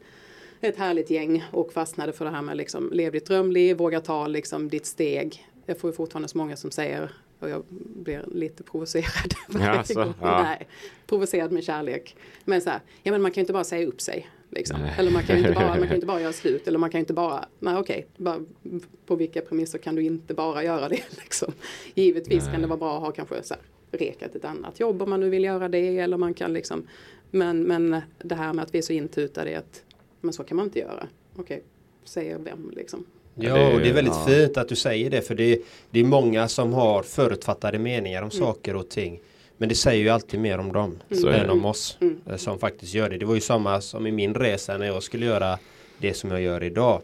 [0.68, 4.26] ett härligt gäng och fastnade för det här med liksom lev ditt drömliv, våga ta
[4.26, 5.46] liksom ditt steg.
[5.66, 9.34] Jag får ju fortfarande så många som säger och jag blir lite provocerad.
[9.60, 10.14] Jaså, gång.
[10.20, 10.42] ja.
[10.42, 10.68] Nej,
[11.06, 12.16] provocerad med kärlek.
[12.44, 14.28] Men så här, ja men man kan ju inte bara säga upp sig.
[14.50, 14.76] Liksom.
[14.98, 16.68] Eller man kan ju inte bara, man kan inte bara göra slut.
[16.68, 18.40] Eller man kan ju inte bara, nej okej, bara,
[19.06, 21.02] på vilka premisser kan du inte bara göra det?
[21.22, 21.52] Liksom.
[21.94, 25.10] Givetvis kan det vara bra att ha kanske så här, rekat ett annat jobb om
[25.10, 25.98] man nu vill göra det.
[25.98, 26.86] Eller man kan liksom,
[27.30, 29.82] men, men det här med att vi är så intutade i att
[30.22, 31.08] men så kan man inte göra.
[31.36, 31.62] Okej,
[32.04, 33.04] säger vem liksom?
[33.34, 34.26] Ja, och det är väldigt ja.
[34.26, 35.60] fint att du säger det för det,
[35.90, 38.46] det är många som har förutfattade meningar om mm.
[38.46, 39.20] saker och ting.
[39.56, 41.28] Men det säger ju alltid mer om dem mm.
[41.28, 42.20] än om oss mm.
[42.30, 43.18] Eh, som faktiskt gör det.
[43.18, 45.58] Det var ju samma som i min resa när jag skulle göra
[45.98, 47.02] det som jag gör idag.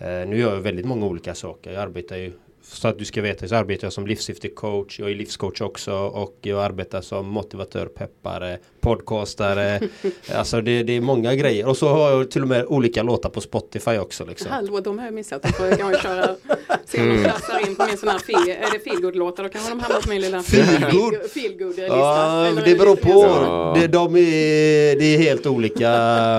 [0.00, 1.72] Uh, nu gör jag väldigt många olika saker.
[1.72, 2.32] Jag arbetar ju
[2.72, 5.00] så att du ska veta så arbetar jag som livssyftecoach.
[5.00, 9.80] Jag är livscoach också och jag arbetar som motivatör, peppare, podcastare.
[10.34, 11.66] alltså det, det, är många grejer.
[11.66, 14.24] Och så har jag till och med olika låtar på Spotify också.
[14.24, 14.50] Liksom.
[14.50, 15.42] Hallå, de har jag missat.
[15.42, 16.36] De får jag köra,
[16.84, 19.70] se om de klassar in på min sån här feel, är det feelgood-låtar då kanske
[19.70, 21.14] de hamnar på min lilla feelgood.
[21.30, 23.78] feelgood ja, det beror på.
[23.80, 25.90] Det, de är, det är helt olika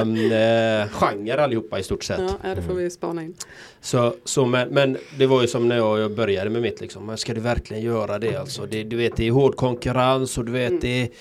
[0.01, 2.21] äh, genrer allihopa i stort sett.
[2.43, 3.35] Ja, det får vi spana in.
[3.81, 7.17] Så, så men, men det var ju som när jag började med mitt liksom.
[7.17, 8.65] Ska du verkligen göra det alltså?
[8.65, 10.79] Det, du vet det är hård konkurrens och du vet mm.
[10.81, 11.11] det,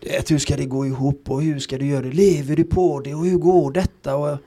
[0.00, 2.12] det hur ska det gå ihop och hur ska du göra det?
[2.12, 4.16] Lever du på det och hur går detta?
[4.16, 4.38] Och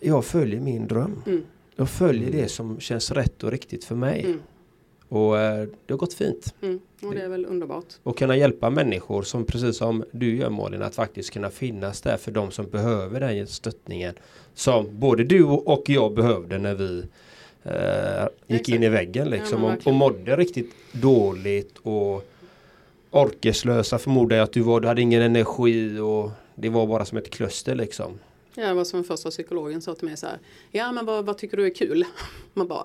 [0.00, 1.22] jag följer min dröm.
[1.26, 1.44] Mm.
[1.76, 4.24] Jag följer det som känns rätt och riktigt för mig.
[4.24, 4.40] Mm.
[5.08, 6.54] Och eh, det har gått fint.
[6.62, 6.80] Mm.
[7.02, 7.94] Och det är väl underbart.
[8.02, 12.16] Och kunna hjälpa människor som precis som du gör Malin att faktiskt kunna finnas där
[12.16, 14.14] för de som behöver den stöttningen.
[14.54, 17.04] Som både du och jag behövde när vi
[17.64, 22.30] eh, gick in i väggen liksom ja, och, och mådde riktigt dåligt och
[23.10, 24.80] orkeslösa förmodar jag att du var.
[24.80, 28.18] Du hade ingen energi och det var bara som ett kluster liksom.
[28.54, 30.38] Ja, det var som första psykologen sa till mig så här.
[30.70, 32.04] Ja, men vad, vad tycker du är kul?
[32.54, 32.84] Man bara,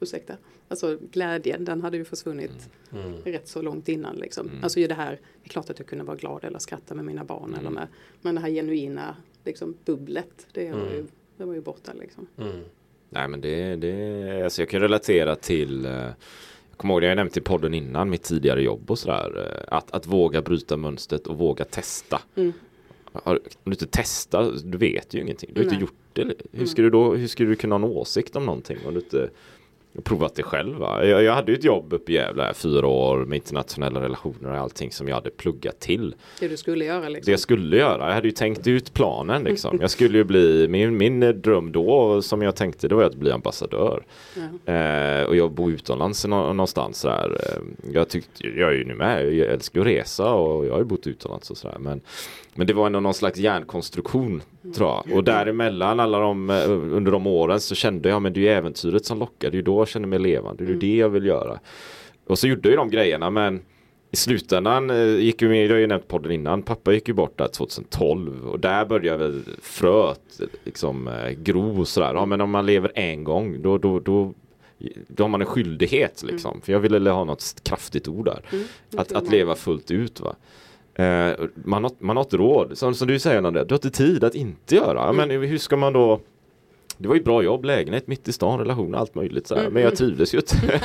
[0.00, 0.34] ursäkta.
[0.68, 3.04] Alltså glädjen, den hade ju försvunnit mm.
[3.06, 3.22] mm.
[3.22, 4.16] rätt så långt innan.
[4.16, 4.48] Liksom.
[4.48, 4.64] Mm.
[4.64, 7.04] Alltså ju det här, det är klart att jag kunde vara glad eller skratta med
[7.04, 7.48] mina barn.
[7.48, 7.60] Mm.
[7.60, 7.88] Eller med,
[8.22, 11.08] men det här genuina liksom, bubblet, det, var, ju, mm.
[11.36, 11.92] det var ju borta.
[12.00, 12.26] Liksom.
[13.10, 13.20] Mm.
[13.20, 15.92] Nej men det, det alltså jag kan relatera till eh,
[16.70, 19.32] jag kommer ihåg det jag nämnt i podden innan, mitt tidigare jobb och sådär.
[19.36, 22.20] Eh, att, att våga bryta mönstret och våga testa.
[22.34, 22.52] Mm.
[23.12, 25.50] Om du inte testar, du vet ju ingenting.
[25.54, 25.74] Du har Nej.
[25.74, 26.34] inte gjort det.
[26.52, 29.00] Hur ska, du då, hur ska du kunna ha en åsikt om någonting om du
[29.00, 29.30] inte
[30.02, 30.80] provat det själv.
[30.80, 34.58] Jag, jag, hade ju ett jobb uppe i Gävle, fyra år med internationella relationer och
[34.58, 36.14] allting som jag hade pluggat till.
[36.40, 37.22] Det du skulle göra liksom?
[37.26, 38.06] Det jag skulle göra.
[38.06, 39.78] Jag hade ju tänkt ut planen liksom.
[39.80, 43.30] Jag skulle ju bli, min, min dröm då som jag tänkte det var att bli
[43.30, 44.06] ambassadör.
[44.34, 44.72] Ja.
[44.72, 47.40] Eh, och jag bor utomlands någonstans där.
[47.40, 50.78] Eh, jag tyckte, jag är ju nu med, jag älskar att resa och jag har
[50.78, 51.78] ju bott utomlands och sådär.
[51.78, 52.00] Men
[52.56, 54.42] men det var ändå någon slags hjärnkonstruktion
[54.74, 55.16] tror jag.
[55.16, 58.48] Och däremellan alla de, eh, under de åren så kände jag men det är ju
[58.48, 59.50] äventyret som lockar.
[59.50, 60.64] Det är ju då jag känner mig levande.
[60.64, 61.58] Det är ju det jag vill göra.
[62.26, 63.60] Och så gjorde jag de grejerna men
[64.10, 67.14] i slutändan eh, gick ju med, jag har ju nämnt podden innan, pappa gick ju
[67.14, 72.14] bort där 2012 och där började väl fröet liksom eh, gro sådär.
[72.14, 74.34] Ja men om man lever en gång då, då, då
[75.08, 76.50] då har man en skyldighet liksom.
[76.50, 76.62] Mm.
[76.62, 78.42] För jag ville ha något kraftigt ord där.
[78.52, 78.64] Mm.
[78.96, 80.36] Att, att leva fullt ut va.
[80.98, 81.32] Eh,
[81.64, 84.24] man, har, man har ett råd, som, som du säger Nadia, du har inte tid
[84.24, 85.08] att inte göra.
[85.08, 85.16] Mm.
[85.16, 86.20] Men hur ska man då
[86.98, 89.50] det var ju bra jobb, lägenhet mitt i stan, relation, allt möjligt.
[89.50, 89.72] Mm.
[89.72, 90.80] Men jag trivdes ju inte.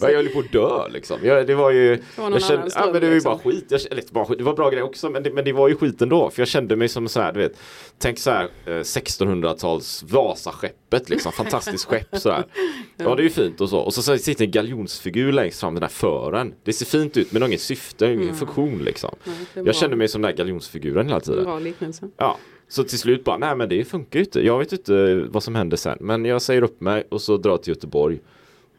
[0.00, 1.18] jag höll på att dö liksom.
[1.22, 1.96] Jag, det var ju...
[1.96, 3.32] Det var, jag kände, ja, men det var ju liksom.
[3.32, 3.66] bara skit.
[3.68, 4.34] Jag, eller, bara.
[4.34, 6.30] Det var bra grejer också men det, men det var ju skit ändå.
[6.30, 7.58] För jag kände mig som så här, du vet.
[7.98, 11.32] Tänk så här 1600-tals eh, Vasaskeppet liksom.
[11.32, 12.44] Fantastiskt skepp sådär.
[12.98, 13.78] Ja det är ju fint och så.
[13.78, 16.54] Och så, så sitter en galjonsfigur längst fram den där fören.
[16.64, 18.34] Det ser fint ut men det har ingen syfte, ingen mm.
[18.34, 19.14] funktion liksom.
[19.24, 21.44] Nej, jag kände mig som den där galjonsfiguren hela tiden.
[21.44, 22.08] Bra liknelse.
[22.16, 22.38] Ja.
[22.68, 24.40] Så till slut bara, nej men det funkar ju inte.
[24.40, 25.98] Jag vet inte vad som händer sen.
[26.00, 28.20] Men jag säger upp mig och så drar till Göteborg.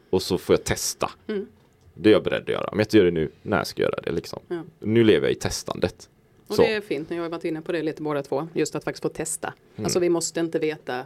[0.09, 1.11] Och så får jag testa.
[1.27, 1.47] Mm.
[1.93, 2.67] Det är jag beredd att göra.
[2.67, 4.39] Om jag inte gör det nu, när ska jag göra det liksom?
[4.47, 4.63] Ja.
[4.79, 6.09] Nu lever jag i testandet.
[6.47, 6.61] Och så.
[6.61, 8.47] det är fint, jag har varit inne på det lite båda två.
[8.53, 9.53] Just att faktiskt få testa.
[9.75, 9.85] Mm.
[9.85, 11.05] Alltså vi måste inte veta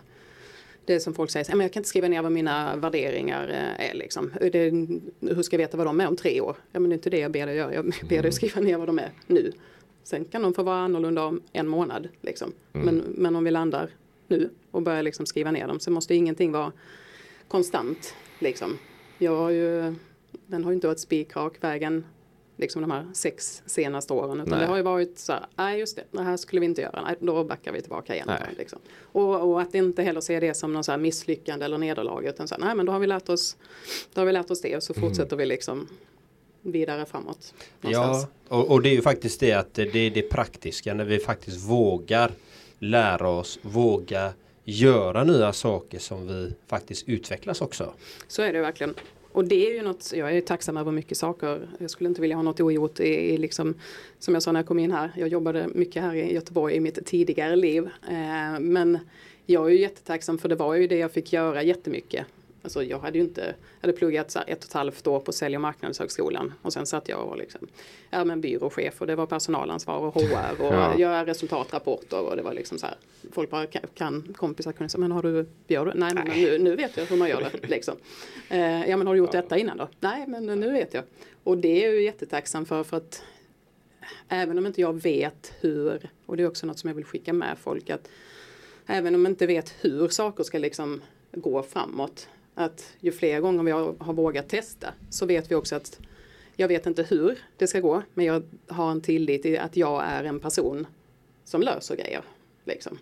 [0.86, 3.94] det som folk säger, jag kan inte skriva ner vad mina värderingar eh, är.
[3.94, 4.32] Liksom.
[4.52, 4.70] Det,
[5.36, 6.56] hur ska jag veta vad de är om tre år?
[6.72, 7.74] Ja, men det är inte det jag ber dig göra.
[7.74, 8.32] Jag ber dig mm.
[8.32, 9.52] skriva ner vad de är nu.
[10.04, 12.08] Sen kan de få vara annorlunda om en månad.
[12.22, 12.54] Liksom.
[12.74, 12.86] Mm.
[12.86, 13.90] Men, men om vi landar
[14.28, 16.72] nu och börjar liksom skriva ner dem så måste ingenting vara
[17.48, 18.16] konstant.
[18.40, 18.78] Liksom.
[19.18, 19.96] Jag har ju,
[20.46, 22.04] den har ju inte varit spikrak vägen
[22.62, 24.40] liksom de här sex senaste åren.
[24.40, 24.60] Utan nej.
[24.60, 27.02] det har ju varit så här, nej just det, det här skulle vi inte göra,
[27.02, 28.30] nej, då backar vi tillbaka igen.
[28.58, 28.80] liksom.
[29.02, 32.56] och, och, att inte heller se det som någon så misslyckande eller nederlag utan så
[32.56, 33.58] här, nej men då har vi lärt oss,
[34.14, 35.10] då har vi lärt oss det och så mm.
[35.10, 35.38] fortsätter mm.
[35.38, 35.88] vi liksom
[36.62, 37.54] vidare framåt.
[37.82, 38.28] Någonstans.
[38.50, 41.20] Ja, och, och, det är ju faktiskt det att det är det praktiska när vi
[41.20, 42.32] faktiskt vågar
[42.80, 44.34] lära oss, våga
[44.64, 47.94] göra nya saker som vi faktiskt utvecklas också.
[48.28, 48.96] Så är det verkligen.
[49.32, 51.70] Och det är ju något, jag är tacksam över mycket saker.
[51.78, 53.74] Jag skulle inte vilja ha något ogjort i, i liksom,
[54.20, 55.12] som jag sa när jag kom in här.
[55.16, 57.90] Jag jobbade mycket här i Göteborg i mitt tidigare liv.
[58.10, 59.00] Eh, men
[59.46, 62.26] jag är ju jättetacksam för det var ju det jag fick göra jättemycket
[62.64, 63.42] Alltså jag hade ju inte,
[63.82, 67.10] jag hade pluggat ett och ett halvt år på Sälj och marknadshögskolan och sen satt
[67.10, 67.68] jag och var liksom,
[68.10, 70.98] ja men byråchef och det var personalansvar och HR och Ja.
[70.98, 72.96] göra resultatrapporter och det var liksom så här,
[73.32, 75.92] folk bara kan, kompisar kunde säga, men har du, gör du?
[75.96, 77.96] Nej men nu, nu vet jag hur man gör det liksom.
[78.50, 79.90] Eh, ja men har du gjort detta innan då?
[80.00, 81.04] Nej men nu vet jag.
[81.44, 83.24] Och det är ju jättetacksam för för att
[84.30, 87.34] även om inte jag vet hur, och det är också något som jag vill skicka
[87.34, 88.10] med folk att
[88.88, 91.02] även om jag inte vet hur saker ska liksom
[91.32, 92.28] gå framåt,
[92.62, 96.00] att ju fler gånger vi har, har vågat testa så vet vi också att
[96.56, 100.04] jag vet inte hur det ska gå, men jag har en tillit i att jag
[100.04, 100.88] är en person
[101.46, 102.22] som löser grejer.
[102.64, 102.98] Liksom.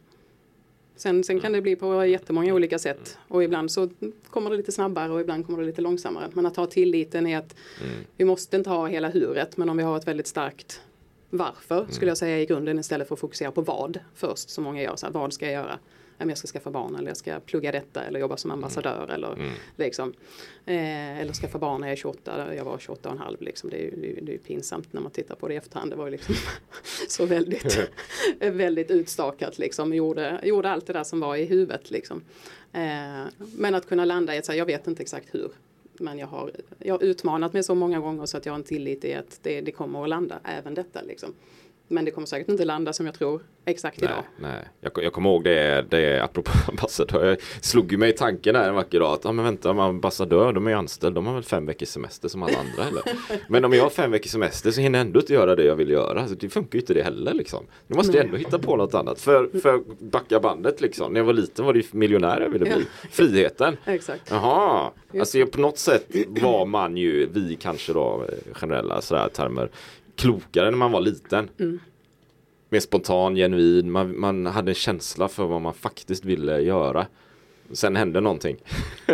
[0.95, 3.89] Sen, sen kan det bli på jättemånga olika sätt och ibland så
[4.30, 6.30] kommer det lite snabbare och ibland kommer det lite långsammare.
[6.34, 7.55] Men att ha tilliten är att
[8.18, 10.82] vi måste inte ha hela huret men om vi har ett väldigt starkt
[11.30, 14.82] varför skulle jag säga i grunden istället för att fokusera på vad först som många
[14.82, 14.95] gör.
[14.95, 15.80] Så här, vad ska jag göra?
[16.28, 20.14] Jag ska skaffa barn eller jag ska plugga detta eller jobba som ambassadör eller liksom.
[20.66, 23.70] Eh, eller skaffa barn när jag är 28, jag var 28 och en halv liksom.
[23.70, 25.92] Det är ju det är, pinsamt när man tittar på det i efterhand.
[25.92, 26.36] Det var ju liksom
[27.08, 27.90] så väldigt,
[28.40, 29.94] väldigt utstakat liksom.
[29.94, 32.22] Gjorde, gjorde allt det där som var i huvudet liksom.
[32.74, 35.52] Eh, men att kunna landa i att säga, jag vet inte exakt hur.
[36.00, 38.64] Men jag har, jag har utmanat mig så många gånger så att jag har en
[38.64, 41.34] tillit i att det, det kommer att landa, även detta liksom.
[41.92, 44.24] Men det kommer säkert inte landa som jag tror exakt Nej, idag.
[44.38, 44.68] nej.
[44.82, 47.26] Jag, jag kommer ihåg det, det apropå ambassadör.
[47.26, 50.54] Jag slog ju mig i tanken här en vacker dag att ah, men vänta, ambassadör
[50.54, 51.16] de är ju anställd.
[51.16, 53.04] De har väl fem veckors semester som alla andra eller?
[53.48, 55.76] Men om jag har fem veckors semester så hinner jag ändå inte göra det jag
[55.76, 56.28] vill göra.
[56.28, 57.66] Så det funkar ju inte det heller liksom.
[57.88, 59.22] Nu måste jag ändå hitta på något annat.
[59.22, 61.14] För, för backa bandet liksom.
[61.14, 62.86] När jag var liten var det ju miljonär jag ville bli.
[63.12, 63.78] Friheten.
[63.86, 64.32] Exakt.
[64.32, 69.70] Jaha, alltså på något sätt var man ju, vi kanske då eh, generella sådär termer,
[70.20, 71.50] klokare när man var liten.
[71.60, 71.80] Mm.
[72.70, 77.08] Mer spontan, genuin, man, man hade en känsla för vad man faktiskt ville göra.
[77.72, 78.58] Sen hände någonting.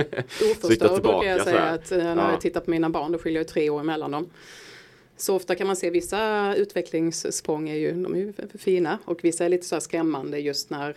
[0.51, 2.31] Oförstörd brukar jag säga att eh, när Ja.
[2.31, 4.29] jag tittar på mina barn, då skiljer jag tre år emellan dem.
[5.17, 9.45] Så ofta kan man se vissa utvecklingssprång är ju, de är ju fina och vissa
[9.45, 10.95] är lite så här skrämmande just när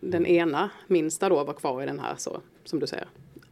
[0.00, 3.08] den ena minsta då var kvar i den här så som du säger.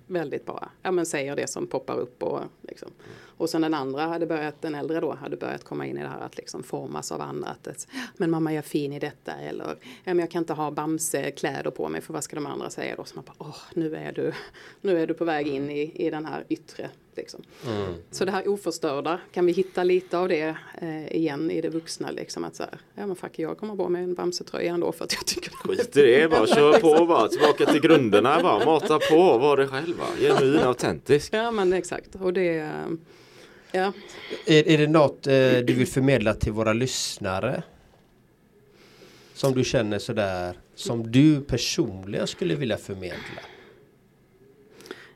[0.07, 2.91] Väldigt bara, ja men säger det som poppar upp och liksom.
[3.37, 6.09] Och sen den andra hade börjat, den äldre då, hade börjat komma in i det
[6.09, 7.49] här att liksom formas av andra.
[7.49, 11.89] Att men mamma jag är fin i detta eller jag kan inte ha Bamse-kläder på
[11.89, 13.05] mig för vad ska de andra säga då?
[13.05, 14.33] Så man bara, åh nu är du,
[14.81, 16.91] nu är du på väg in i, i den här yttre.
[17.17, 17.43] Liksom.
[18.11, 22.11] Så det här oförstörda, kan vi hitta lite av det eh, igen i det vuxna
[22.11, 25.05] liksom att så här, ja men fuck jag kommer på mig en Bamse-tröja ändå för
[25.05, 27.29] att jag tycker Skit i det, bara kör på bara.
[27.29, 28.65] Tillbaka till grunderna bara.
[28.65, 30.05] Mata på, var det själva.
[30.21, 31.33] Genuin, autentisk.
[31.33, 32.71] Ja men exakt och det,
[33.77, 33.93] ja.
[34.47, 35.33] Är, är det något eh,
[35.65, 37.63] du vill förmedla till våra lyssnare?
[39.35, 43.41] Som du känner sådär, som du personligen skulle vilja förmedla?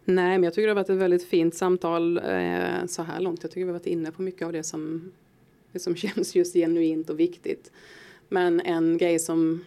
[0.04, 3.42] Nej, men jag tycker det har varit ett väldigt fint samtal eh, så här långt.
[3.42, 5.12] Jag tycker vi har varit inne på mycket av det som,
[5.72, 7.72] det som känns just genuint och viktigt.
[8.28, 9.64] Men en grej som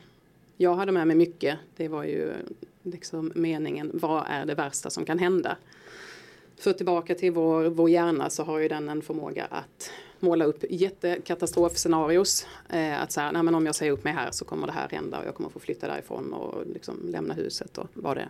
[0.58, 2.34] jag hade med mig mycket, det var ju
[2.84, 5.58] liksom meningen, vad är det värsta som kan hända?
[6.60, 10.64] Så tillbaka till vår, vår hjärna så har ju den en förmåga att måla upp
[10.70, 12.48] jättekatastrofscenarios.
[12.70, 14.90] Eh, att säga, nej men om jag säger upp mig här så kommer det här
[14.90, 18.30] hända och jag kommer få flytta därifrån och liksom lämna huset och vad det är.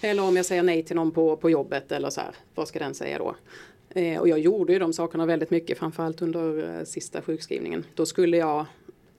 [0.00, 2.78] Eller om jag säger nej till någon på, på jobbet eller så här, vad ska
[2.78, 3.34] den säga då?
[3.90, 7.84] Eh, och jag gjorde ju de sakerna väldigt mycket, framförallt under eh, sista sjukskrivningen.
[7.94, 8.66] Då skulle jag,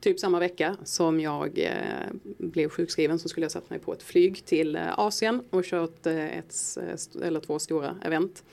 [0.01, 1.71] typ samma vecka som jag eh,
[2.37, 6.05] blev sjukskriven så skulle jag satt mig på ett flyg till eh, Asien och kört
[6.05, 8.43] eh, ett eh, eller två stora event.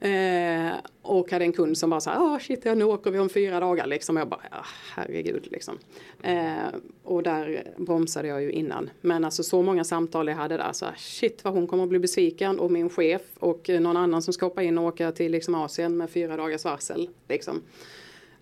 [0.00, 0.72] Eh,
[1.02, 3.60] och hade en kund som bara sa, ah shit, ja, nu åker vi om fyra
[3.60, 4.16] dagar liksom.
[4.16, 5.78] Och jag bara, ah, herregud liksom.
[6.22, 6.68] Eh,
[7.02, 8.90] och där bromsade jag ju innan.
[9.00, 11.88] Men alltså så många samtal jag hade där, så här, shit vad hon kommer att
[11.88, 15.12] bli besviken och min chef och eh, någon annan som ska hoppa in och åka
[15.12, 17.08] till liksom Asien med fyra dagars varsel.
[17.28, 17.62] Liksom.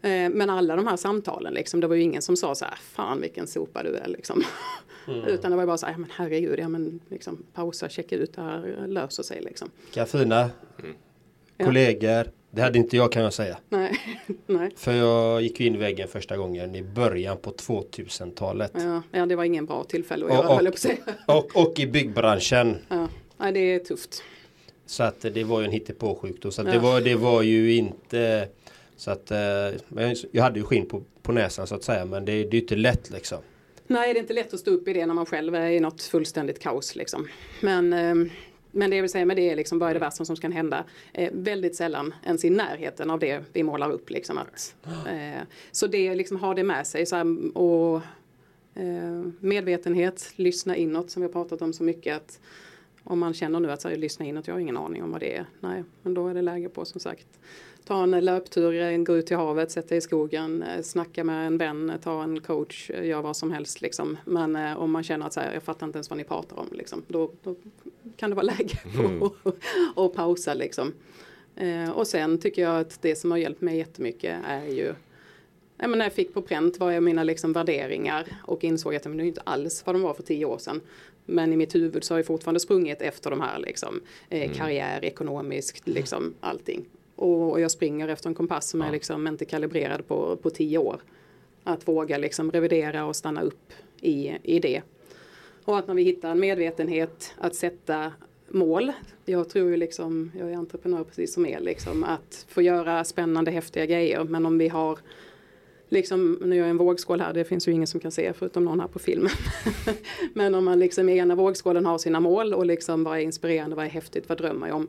[0.05, 2.75] Eh, men alla de här samtalen, liksom, det var ju ingen som sa så här,
[2.75, 4.43] fan vilken sopa du är liksom.
[5.27, 8.17] Utan det var ju bara så här, ja men herregud, ja men liksom, pausa, checka
[8.17, 9.71] ut, det här löser sig liksom.
[9.85, 10.51] Vilka fina
[11.57, 11.65] Ja.
[11.67, 12.31] kollegor.
[12.51, 13.59] Det hade inte jag kan jag säga.
[13.69, 13.97] Nej,
[14.47, 14.71] nej.
[14.77, 18.73] För jag gick in i väggen första gången i början på 2000-talet.
[18.75, 20.81] Ja, ja, det var ingen bra tillfälle att Och- göra, och- höll jag på att
[20.81, 20.97] säga.
[21.27, 22.77] Och, och i byggbranschen.
[22.89, 24.23] Ja, nej, det är tufft.
[24.87, 26.53] Så att det var ju en hittepåsjukdom.
[26.53, 26.73] Så att Ja.
[26.75, 28.49] det, var, det var ju inte
[28.97, 29.39] så att eh,
[30.31, 32.05] jag hade ju skinn på, på näsan så att säga.
[32.05, 33.39] Men det, det är ju inte lätt liksom.
[33.87, 35.81] Nej, det är inte lätt att stå upp i det när man själv är i
[35.81, 36.97] något fullständigt kaos.
[36.97, 37.29] Liksom.
[37.61, 38.31] Men, ehm,
[38.71, 40.53] men det jag vill säga med det är liksom, vad är det värsta som kan
[40.53, 40.85] hända?
[41.13, 44.11] Eh, väldigt sällan ens i närheten av det vi målar upp.
[44.11, 45.43] Liksom, att, eh,
[45.73, 47.07] så det liksom har det med sig.
[47.07, 48.01] Så här, och,
[48.75, 52.17] eh, medvetenhet, lyssna inåt som vi har pratat om så mycket.
[52.17, 52.41] Att,
[53.05, 55.11] om man känner nu att så här, lyssna in att jag har ingen aning om
[55.11, 55.47] vad det är.
[55.61, 57.27] Nej, men då är det läge på som sagt
[57.85, 61.93] ta en löptur, gå ut till havet, sätta i skogen, eh, snacka med en vän,
[62.03, 64.17] ta en coach, eh, gör vad som helst liksom.
[64.25, 66.59] Men eh, om man känner att så här, jag fattar inte ens vad ni pratar
[66.59, 67.55] om liksom, då, då
[68.17, 70.11] kan det vara läge på att mm.
[70.17, 70.93] pausa liksom.
[71.57, 74.95] Eh, och sen tycker jag att det som har hjälpt mig jättemycket är ju
[75.77, 79.03] Ja, men när jag fick på pränt vad är mina liksom värderingar och insåg att
[79.03, 80.81] det är inte alls vad de var för tio år sedan.
[81.27, 84.55] Men i mitt huvud så har jag fortfarande sprungit efter de här liksom, eh, mm.
[84.55, 86.85] karriär, ekonomiskt, liksom allting.
[87.17, 88.87] Och, och, jag springer efter en kompass som ja.
[88.87, 91.01] är liksom inte kalibrerad på, på tio år.
[91.65, 94.83] Att våga liksom revidera och stanna upp i, i det.
[95.65, 98.13] Och att när vi hittar en medvetenhet att sätta
[98.49, 98.93] mål.
[99.25, 103.51] Jag tror ju liksom, jag är entreprenör precis som er, liksom, att få göra spännande
[103.51, 104.25] häftiga grejer.
[104.25, 104.99] Men om vi har
[105.89, 108.65] liksom, nu gör jag en vågskål här, det finns ju ingen som kan se förutom
[108.65, 109.31] någon här på filmen.
[110.35, 113.77] Men om man liksom i ena vågskålen har sina mål och liksom vad är inspirerande,
[113.77, 114.89] vad är häftigt, vad drömmer jag om?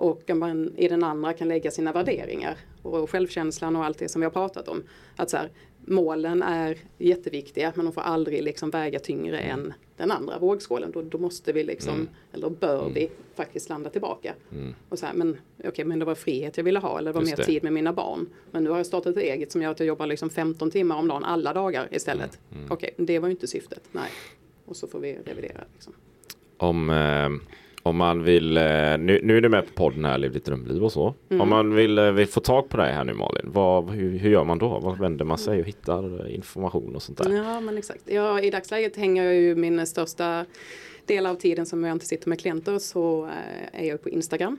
[0.00, 4.20] Och man i den andra kan lägga sina värderingar och självkänslan och allt det som
[4.20, 4.82] vi har pratat om.
[5.16, 5.50] Att så här,
[5.84, 10.90] målen är jätteviktiga men de får aldrig liksom väga tyngre än den andra vågskålen.
[10.90, 12.08] Då, då måste vi liksom, mm.
[12.32, 12.94] eller bör mm.
[12.94, 14.34] vi faktiskt landa tillbaka.
[14.52, 14.74] Mm.
[14.88, 17.14] Och så här, men okej, okay, men det var frihet jag ville ha eller det
[17.14, 17.44] var Just mer det.
[17.44, 18.26] tid med mina barn.
[18.50, 20.96] Men nu har jag startat ett eget som gör att jag jobbar liksom 15 timmar
[20.96, 22.38] om dagen alla dagar istället.
[22.50, 22.58] Mm.
[22.58, 22.72] mm.
[22.72, 23.82] Okej, okay, det var ju inte syftet.
[23.92, 24.10] Nej.
[24.66, 25.64] Och så får vi revidera.
[25.74, 25.92] Liksom.
[26.56, 28.62] Om eh om man vill, eh,
[28.98, 31.14] nu, nu är du med på podden här, Lev ditt drömliv och så.
[31.28, 31.40] Mm.
[31.40, 34.30] Om man vill, eh, vill, få tag på dig här nu Malin, vad, hur, hur,
[34.30, 34.78] gör man då?
[34.78, 37.30] Vad vänder man sig och hittar information och sånt där?
[37.30, 38.02] Ja men exakt.
[38.04, 40.46] Ja, I dagsläget hänger jag ju min största
[41.06, 44.56] del av tiden som jag inte sitter med klienter så eh, är jag på Instagram.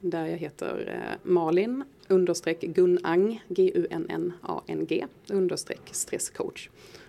[0.00, 6.68] Där jag heter Malin understreck Gunnang, G-U-N-N-A-N-G understreck stresscoach.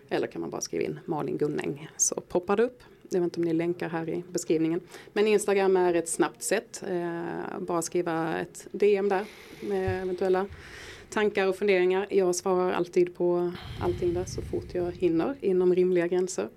[0.09, 2.83] Eller kan man bara skriva in Malin Gunnäng så poppar det upp.
[3.09, 4.81] Jag vet inte om ni länkar här i beskrivningen.
[5.13, 6.83] Men Instagram är ett snabbt sätt.
[6.89, 9.25] Eh, bara skriva ett DM där
[9.61, 10.45] med eventuella
[11.09, 12.07] tankar och funderingar.
[12.09, 13.51] Jag svarar alltid på
[13.81, 16.49] allting där så fort jag hinner inom rimliga gränser.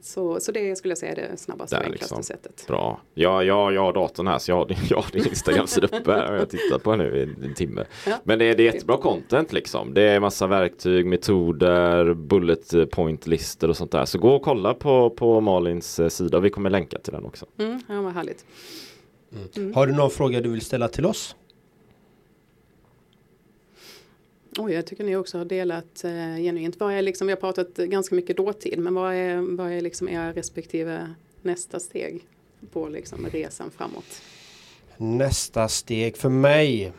[0.00, 2.22] Så, så det skulle jag säga är det snabbaste och enklaste liksom.
[2.22, 2.64] sättet.
[2.66, 3.00] Bra.
[3.14, 6.28] Ja, jag, jag har datorn här så jag har, jag har din Instagram-sida uppe här
[6.28, 7.84] och jag har tittat på den nu i en timme.
[8.06, 8.20] Ja.
[8.24, 9.94] Men det är, det är jättebra content liksom.
[9.94, 14.04] Det är massa verktyg, metoder, bullet point-listor och sånt där.
[14.04, 17.46] Så gå och kolla på, på Malins eh, sida vi kommer länka till den också.
[17.58, 18.44] Mm, ja, vad härligt.
[19.32, 19.48] Mm.
[19.56, 19.74] Mm.
[19.74, 21.36] Har du någon fråga du vill ställa till oss?
[24.60, 26.80] Oj, jag tycker ni också har delat eh, genuint.
[26.80, 30.08] Vad är liksom, vi har pratat ganska mycket dåtid, men vad är, vad är liksom
[30.08, 32.22] era respektive nästa steg
[32.72, 34.22] på liksom resan framåt?
[34.96, 36.92] Nästa steg för mig?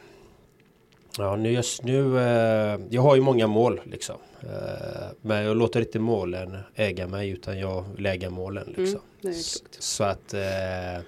[1.18, 4.18] Ja, nu just nu, eh, jag har ju många mål liksom.
[4.42, 9.02] Eh, men jag låter inte målen äga mig utan jag vill äga målen liksom.
[9.24, 9.36] Mm,
[9.80, 11.04] så att eh,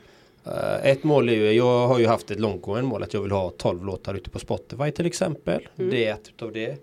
[0.84, 3.50] ett mål är ju, jag har ju haft ett långtgående mål att jag vill ha
[3.50, 5.68] 12 låtar ute på Spotify till exempel.
[5.78, 5.92] Mm.
[5.92, 6.78] Det är ett utav det.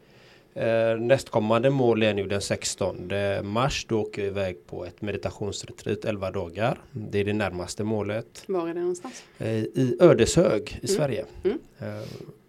[0.57, 3.11] Uh, nästkommande mål är nu den 16
[3.43, 3.87] mars.
[3.89, 6.81] Då åker jag iväg på ett meditationsretreat 11 dagar.
[6.93, 8.45] Det är det närmaste målet.
[8.47, 9.23] Var är det någonstans?
[9.41, 10.97] Uh, I Ödeshög i mm.
[10.97, 11.25] Sverige.
[11.45, 11.59] Mm.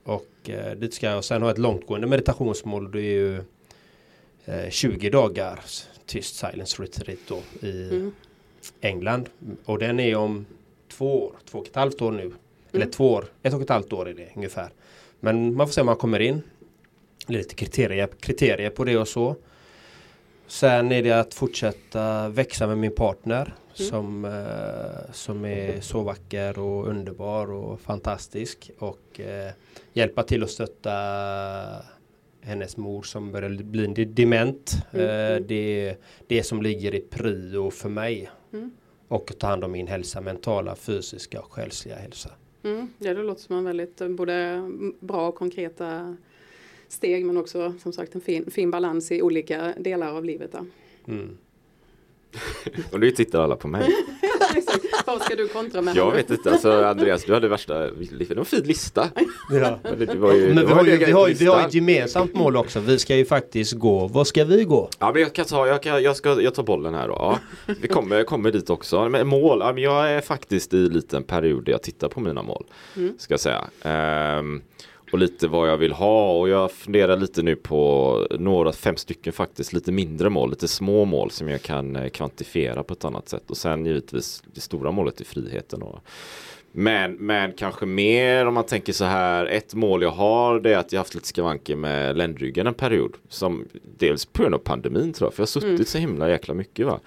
[0.04, 2.92] och dit ska jag sen ha ett långtgående meditationsmål.
[2.92, 3.44] Det är ju
[4.70, 5.60] 20 dagar
[6.06, 8.12] tyst silence retreat då i mm.
[8.82, 9.30] England.
[9.66, 10.46] Och den är om
[10.90, 12.22] två år, två och ett halvt år nu.
[12.22, 12.38] Mm.
[12.72, 14.70] Eller två år, ett och ett halvt år är det ungefär.
[15.20, 16.42] Men man får se om man kommer in.
[17.28, 19.36] Lite kriterier, kriterier på det och så.
[20.48, 23.42] Sen är det att fortsätta växa med min partner
[23.80, 23.90] mm.
[23.90, 28.72] som, eh, som är så vacker och underbar och fantastisk.
[28.80, 29.52] Och eh,
[29.94, 30.92] hjälpa till att stötta
[32.42, 34.78] hennes mor som börjar bli dement.
[34.92, 35.06] Mm.
[35.06, 38.30] Eh, det är det som ligger i prio för mig.
[38.54, 38.72] Mm
[39.10, 42.30] och ta hand om min hälsa, mentala, fysiska och själsliga hälsa.
[42.64, 46.18] Mm, ja, det låter som en väldigt eh, både bra och konkreta
[46.88, 50.56] steg men också som sagt en fin, fin balans i olika delar av livet.
[51.08, 51.38] Mm.
[52.92, 53.90] och nu tittar alla på mig.
[55.06, 55.96] Vad ska du kontra med?
[55.96, 59.10] Jag vet inte, alltså Andreas du hade värsta, det var en fin lista.
[59.52, 59.80] Ja.
[59.84, 62.58] Men, det var ju, men vi, har ju, vi, har, vi har ett gemensamt mål
[62.58, 64.90] också, vi ska ju faktiskt gå, vad ska vi gå?
[65.00, 67.14] Ja men jag kan ta, jag, kan, jag, ska, jag tar bollen här då.
[67.14, 67.40] Ja,
[67.82, 69.10] vi kommer, kommer dit också.
[69.10, 72.20] Men mål, ja, men jag är faktiskt i en liten period där jag tittar på
[72.20, 72.66] mina mål.
[72.96, 73.14] Mm.
[73.18, 73.70] Ska jag säga.
[74.40, 74.62] Um,
[75.12, 79.34] och lite vad jag vill ha och jag funderar lite nu på några, fem stycken
[79.34, 83.30] faktiskt, lite mindre mål, lite små mål som jag kan eh, kvantifiera på ett annat
[83.30, 85.82] sätt och sen givetvis det stora målet är friheten.
[85.82, 86.00] Och,
[86.72, 90.78] men, men kanske mer om man tänker så här, ett mål jag har det är
[90.78, 93.14] att jag haft lite skavanker med ländryggen en period.
[93.30, 95.86] Som dels på grund av pandemin tror jag, för jag har suttit mm.
[95.86, 97.00] så himla jäkla mycket va.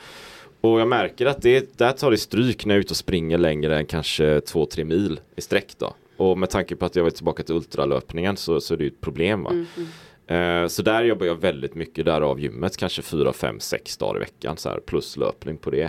[0.61, 3.39] Och jag märker att det, där tar det stryk när jag är ute och springer
[3.39, 5.95] längre än kanske 2-3 mil i sträck då.
[6.23, 8.91] Och med tanke på att jag var tillbaka till ultralöpningen så, så är det ju
[8.91, 9.51] ett problem va.
[9.51, 10.63] Mm, mm.
[10.63, 14.17] Eh, så där jobbar jag väldigt mycket där av gymmet, kanske 4, 5, 6 dagar
[14.17, 15.85] i veckan så här, plus löpning på det.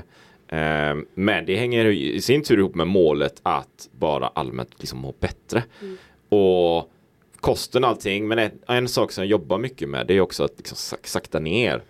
[0.47, 5.13] Eh, men det hänger i sin tur ihop med målet att bara allmänt liksom må
[5.19, 5.63] bättre.
[5.81, 5.97] Mm.
[6.29, 6.91] Och
[7.39, 10.43] kosten och allting, men en, en sak som jag jobbar mycket med det är också
[10.43, 11.83] att liksom sak, sakta ner.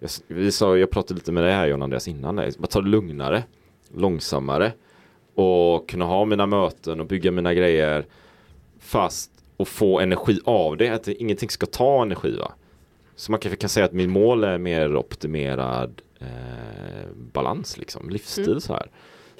[0.00, 2.58] Jag, vi sa, jag pratade lite med dig här John Andreas innan, det.
[2.58, 3.42] bara ta det lugnare,
[3.96, 4.72] långsammare
[5.34, 8.06] och kunna ha mina möten och bygga mina grejer
[8.80, 12.52] fast och få energi av det, att det, ingenting ska ta energi va.
[13.16, 16.26] Så man kanske kan säga att min mål är mer optimerad eh,
[17.32, 18.60] balans liksom, livsstil Mm.
[18.60, 18.90] så här.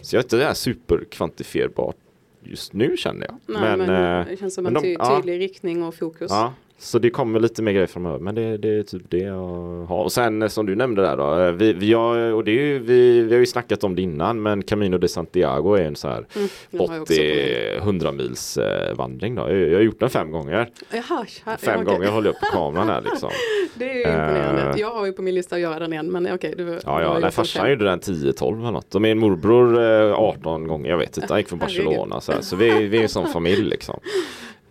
[0.00, 1.96] Så jag vet inte, det är superkvantifierbart
[2.42, 3.36] just nu känner jag.
[3.60, 3.80] Nej, men,
[4.20, 5.16] eh, det känns som men en de- ty- ja.
[5.16, 6.30] tydlig riktning och fokus.
[6.30, 8.18] Ja, så det kommer lite mer grejer framöver.
[8.18, 10.02] Men det, det är typ det jag har.
[10.04, 11.38] Och sen eh, som du nämnde där då.
[11.40, 14.02] eh, Vi, vi, har, och det är ju, vi, vi har ju snackat om det
[14.02, 14.42] innan.
[14.42, 17.78] Men Camino de Santiago är en så här Mm, den har jag också på mig.
[18.00, 19.42] 80-100 mils eh, vandring då.
[19.42, 20.68] Jag, jag har gjort den fem gånger.
[20.92, 21.94] Jaha, ja, Fem okej.
[21.94, 23.30] gånger håller jag upp kameran här liksom.
[23.74, 24.62] Det är ju imponerande.
[24.62, 24.80] Eh.
[24.80, 26.06] Jag har ju på min lista att göra den igen.
[26.06, 28.94] Men okej, du Ja, ja, nej, farsan gjorde den 10-12 eller något.
[28.94, 31.28] Och min morbror eh, 18 gånger, jag vet inte.
[31.32, 31.58] Han gick från.
[31.58, 32.20] Barcelona.
[32.20, 32.40] Så, här.
[32.40, 34.00] så vi, vi är en sån familj liksom.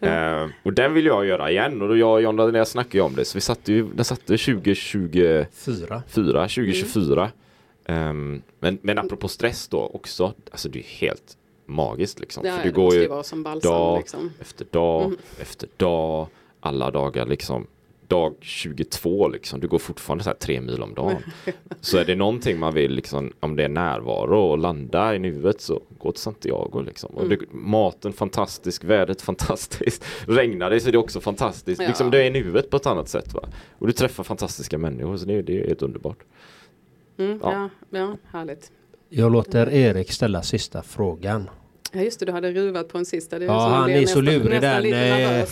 [0.07, 1.81] Eh, och den vill jag göra igen.
[1.81, 3.25] Och då jag och John Andreas snackade ju om det.
[3.25, 5.45] Så vi satte ju, den satte 2024,
[6.07, 6.41] Fyra.
[6.41, 7.31] 2024.
[7.85, 10.33] Ehm, men, men apropå stress då också.
[10.51, 12.45] Alltså det är helt magiskt liksom.
[12.45, 13.07] Ja, För du går ju
[13.61, 14.31] dag liksom.
[14.41, 15.17] efter dag Mm.
[15.41, 16.27] efter dag.
[16.59, 17.67] Alla dagar liksom.
[18.13, 19.59] Dag 22 liksom.
[19.59, 21.17] Du går fortfarande så här tre mil om dagen.
[21.81, 25.61] Så är det någonting man vill liksom, om det är närvaro och landa i nuet
[25.61, 27.09] så gå till Santiago liksom.
[27.15, 27.47] Och det, Mm.
[27.51, 30.05] maten fantastisk, vädret fantastiskt.
[30.27, 31.81] Regnar det så är det också fantastiskt.
[31.81, 31.87] Ja.
[31.87, 33.41] Liksom du är i nuet på ett annat sätt va.
[33.79, 36.17] Och du träffar fantastiska människor så det, det är helt underbart.
[37.17, 37.51] Mm, Ja.
[37.53, 37.69] ja.
[37.99, 38.71] Ja, härligt.
[39.09, 41.49] Jag låter Erik ställa sista frågan.
[41.95, 43.39] Ja just det, du hade ruvat på en sista.
[43.39, 45.45] Det Ja, som han är så nästan- lurig där.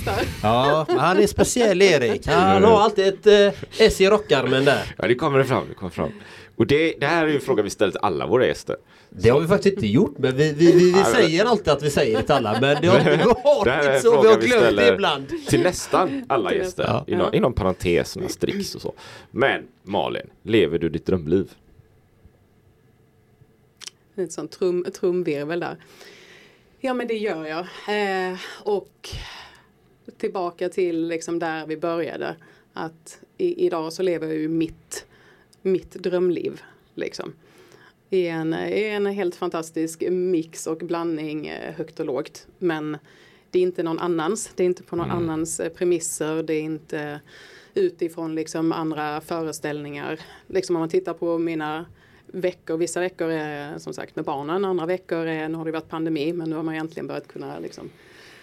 [0.44, 2.28] Ja, han är speciell Erik.
[2.28, 4.96] Han har alltid ett eh, S i rockarmen där.
[4.98, 6.12] Ja det kommer fram, det kommer fram.
[6.56, 8.76] Och det, det här är ju en fråga vi ställer till alla våra gäster.
[9.10, 11.84] Det har vi faktiskt inte gjort men vi, vi, vi, vi Ja, säger alltid att
[11.84, 13.00] vi säger det till alla men det har
[13.66, 14.22] Det är inte en så.
[14.22, 15.28] Vi har vi glömt det ibland.
[15.48, 16.84] Till nästan alla gäster.
[16.84, 17.04] nästan.
[17.08, 17.38] Inom, Ja.
[17.38, 18.94] inom parenteserna, stricks och så.
[19.32, 21.52] Men Malin, lever du ditt drömliv?
[24.16, 25.76] Ett sånt trum, trumvirvel där.
[26.84, 27.60] Ja men det gör jag.
[27.88, 29.10] Eh, och
[30.18, 32.36] tillbaka till liksom där vi började.
[32.74, 35.06] Att i, idag så lever jag ju mitt,
[35.62, 36.62] mitt drömliv.
[36.96, 37.34] Liksom.
[38.10, 42.48] I en, i en helt fantastisk mix och blandning eh, högt och lågt.
[42.58, 42.98] Men
[43.50, 44.52] det är inte någon annans.
[44.56, 46.44] Det är inte på någon annans eh, premisser.
[46.44, 47.20] Det är inte
[47.74, 50.20] utifrån liksom andra föreställningar.
[50.48, 51.86] Liksom om man tittar på mina
[52.32, 55.90] veckor, vissa veckor är som sagt med barnen, andra veckor är, nu har det varit
[55.90, 57.90] pandemi men nu har man egentligen börjat kunna liksom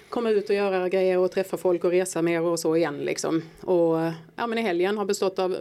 [0.09, 3.43] komma ut och göra grejer och träffa folk och resa mer och så igen liksom.
[3.61, 3.97] Och
[4.37, 5.57] ja men i helgen har bestått av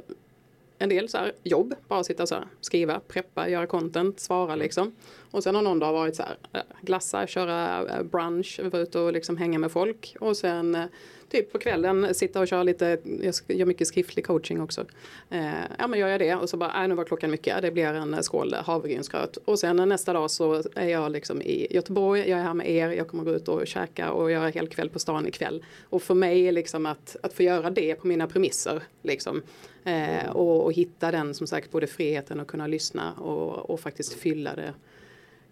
[0.78, 4.96] en del så här jobb, bara sitta så här, skriva, preppa, göra content, svara liksom.
[5.32, 9.00] Och sen har någon dag varit så här, eh, glassa, köra eh, brunch, vara ute
[9.00, 10.16] och liksom hänga med folk.
[10.20, 10.86] Och sen eh,
[11.30, 14.86] typ på kvällen sitta och köra lite, jag gör mycket skriftlig coaching också.
[15.30, 15.46] Eh,
[15.78, 17.86] ja men gör jag det och så bara, äh, nu var klockan mycket, det blir
[17.86, 19.38] en skål havregrynsgröt.
[19.46, 22.90] Och sen nästa dag så är jag liksom i Göteborg, jag är här med er,
[22.90, 25.66] jag kommer gå ut och käka och göra helkväll på stan ikväll.
[25.90, 29.42] Och för mig är liksom att, att få göra det på mina premisser liksom.
[29.88, 34.14] Eh, och, och hitta den som sagt både friheten att kunna lyssna och, och faktiskt
[34.14, 34.74] fylla det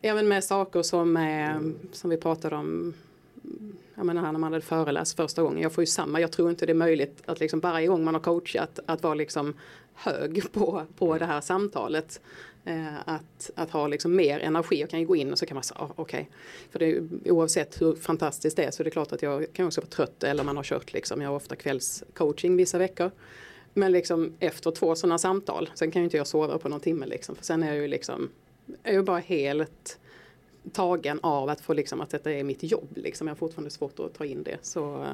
[0.02, 1.60] Även med saker som, eh,
[1.92, 2.94] som vi pratade om
[3.96, 5.62] jag menar, när man hade föreläst första gången.
[5.62, 8.14] Jag får ju samma, jag tror inte det är möjligt att liksom varje gång man
[8.14, 9.54] har coachat att vara liksom
[9.94, 12.22] hög på, på det här samtalet.
[12.66, 14.80] Eh, att, att ha liksom mer energi.
[14.80, 16.30] Jag kan ju gå in och så kan man säga, ah, okej.
[16.72, 19.82] För det oavsett hur fantastiskt det är så är det klart att jag kan också
[19.82, 21.22] vara trött eller man har kört liksom.
[21.22, 23.12] Jag har ofta kvällscoaching vissa veckor.
[23.78, 27.06] Men liksom efter två sådana samtal, sen kan ju inte jag sova på någon timme
[27.06, 27.36] liksom.
[27.36, 28.30] För sen är jag ju liksom,
[28.84, 30.00] är jag bara helt
[30.72, 32.90] tagen av att få liksom att detta är mitt jobb.
[32.96, 33.28] Liksom.
[33.28, 34.58] Jag har fortfarande svårt att ta in det.
[34.62, 35.06] Så,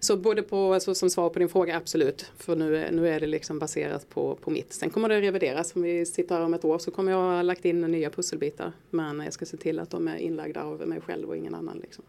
[0.00, 2.30] så både på, alltså, som svar på din fråga, absolut.
[2.36, 4.72] För nu, är- nu är det liksom baserat på, på mitt.
[4.72, 5.76] Sen kommer det revideras.
[5.76, 8.72] Om vi sitter här om ett år så kommer jag ha lagt in nya pusselbitar.
[8.90, 11.78] Men jag ska se till att de är inlagda av mig själv och ingen annan.
[11.78, 12.04] Liksom.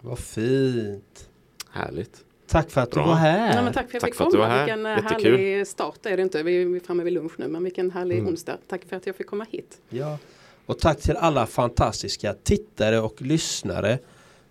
[0.00, 1.28] Vad fint.
[1.70, 2.24] Härligt.
[2.50, 3.02] Tack för att Bra.
[3.02, 3.54] du var här.
[3.54, 4.48] Nej, men tack för att jag Tack fick för att du komma.
[4.48, 4.64] var här.
[4.64, 5.36] Vilken eh, Jättekul.
[5.36, 6.42] härlig start är det inte.
[6.42, 7.48] Vi är framme vid lunch nu.
[7.48, 8.58] Men vilken härlig onsdag.
[8.68, 9.78] Tack för att jag fick komma hit.
[9.88, 10.18] Ja.
[10.66, 13.98] Och tack till alla fantastiska tittare och lyssnare.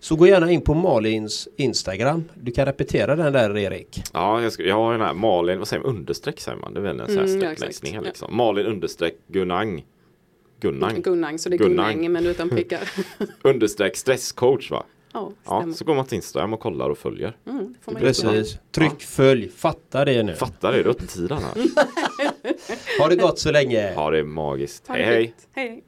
[0.02, 2.24] Så gå gärna in på Malins Instagram.
[2.34, 4.02] Du kan repetera den där Erik.
[4.12, 6.74] Ja, jag, ska, jag har den här Malin, vad säger man, understreck säger man?
[6.74, 8.20] Det är väl en sån här Mm, ja, sträckläsning här exakt.
[8.20, 8.36] liksom.
[8.36, 9.84] Malin understreck Gunnang
[10.60, 11.02] Gunnang.
[11.02, 11.92] Gunnang, så det är Gunnang.
[11.94, 12.80] Gunnang men utan prickar.
[13.42, 14.84] Understreck stresscoach va?
[15.12, 17.36] Ja, så går man till Instagram och kollar och följer.
[17.46, 18.32] Mm, får man jättegärna.
[18.32, 18.58] Precis.
[18.70, 19.48] Tryck följ.
[19.48, 20.34] Fatta det nu.
[20.34, 21.54] Fattar det, det är öppettidan här.
[22.98, 23.92] Ha det gott så länge.
[23.92, 24.88] Ja, det magiskt.
[24.88, 25.64] Ha det Hej hej!
[25.68, 25.84] hej.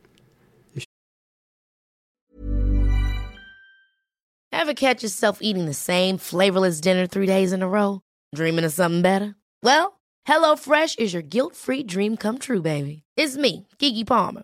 [4.52, 8.00] Ever catch yourself eating the same flavorless dinner three days in a row?
[8.36, 9.34] Dreaming of something better?
[9.62, 13.02] Well, HelloFresh is your guilt-free dream come true, baby.
[13.16, 14.42] It's me, Kiki Palmer.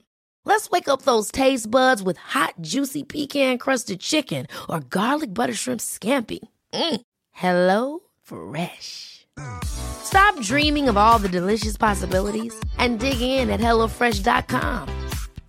[0.49, 5.81] Let's wake up those taste buds with hot, juicy pecan-crusted chicken or garlic butter shrimp
[5.81, 6.39] scampi.
[6.73, 7.01] Mm.
[7.33, 9.27] Hello Fresh.
[9.65, 14.89] Stop dreaming of all the delicious possibilities and dig in at HelloFresh.com.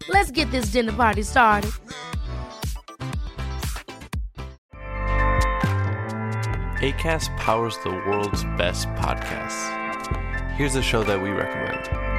[0.10, 1.72] Let's get this dinner party started.
[6.82, 9.64] ACAST powers the world's best podcasts.
[10.56, 12.19] Here's a show that we recommend.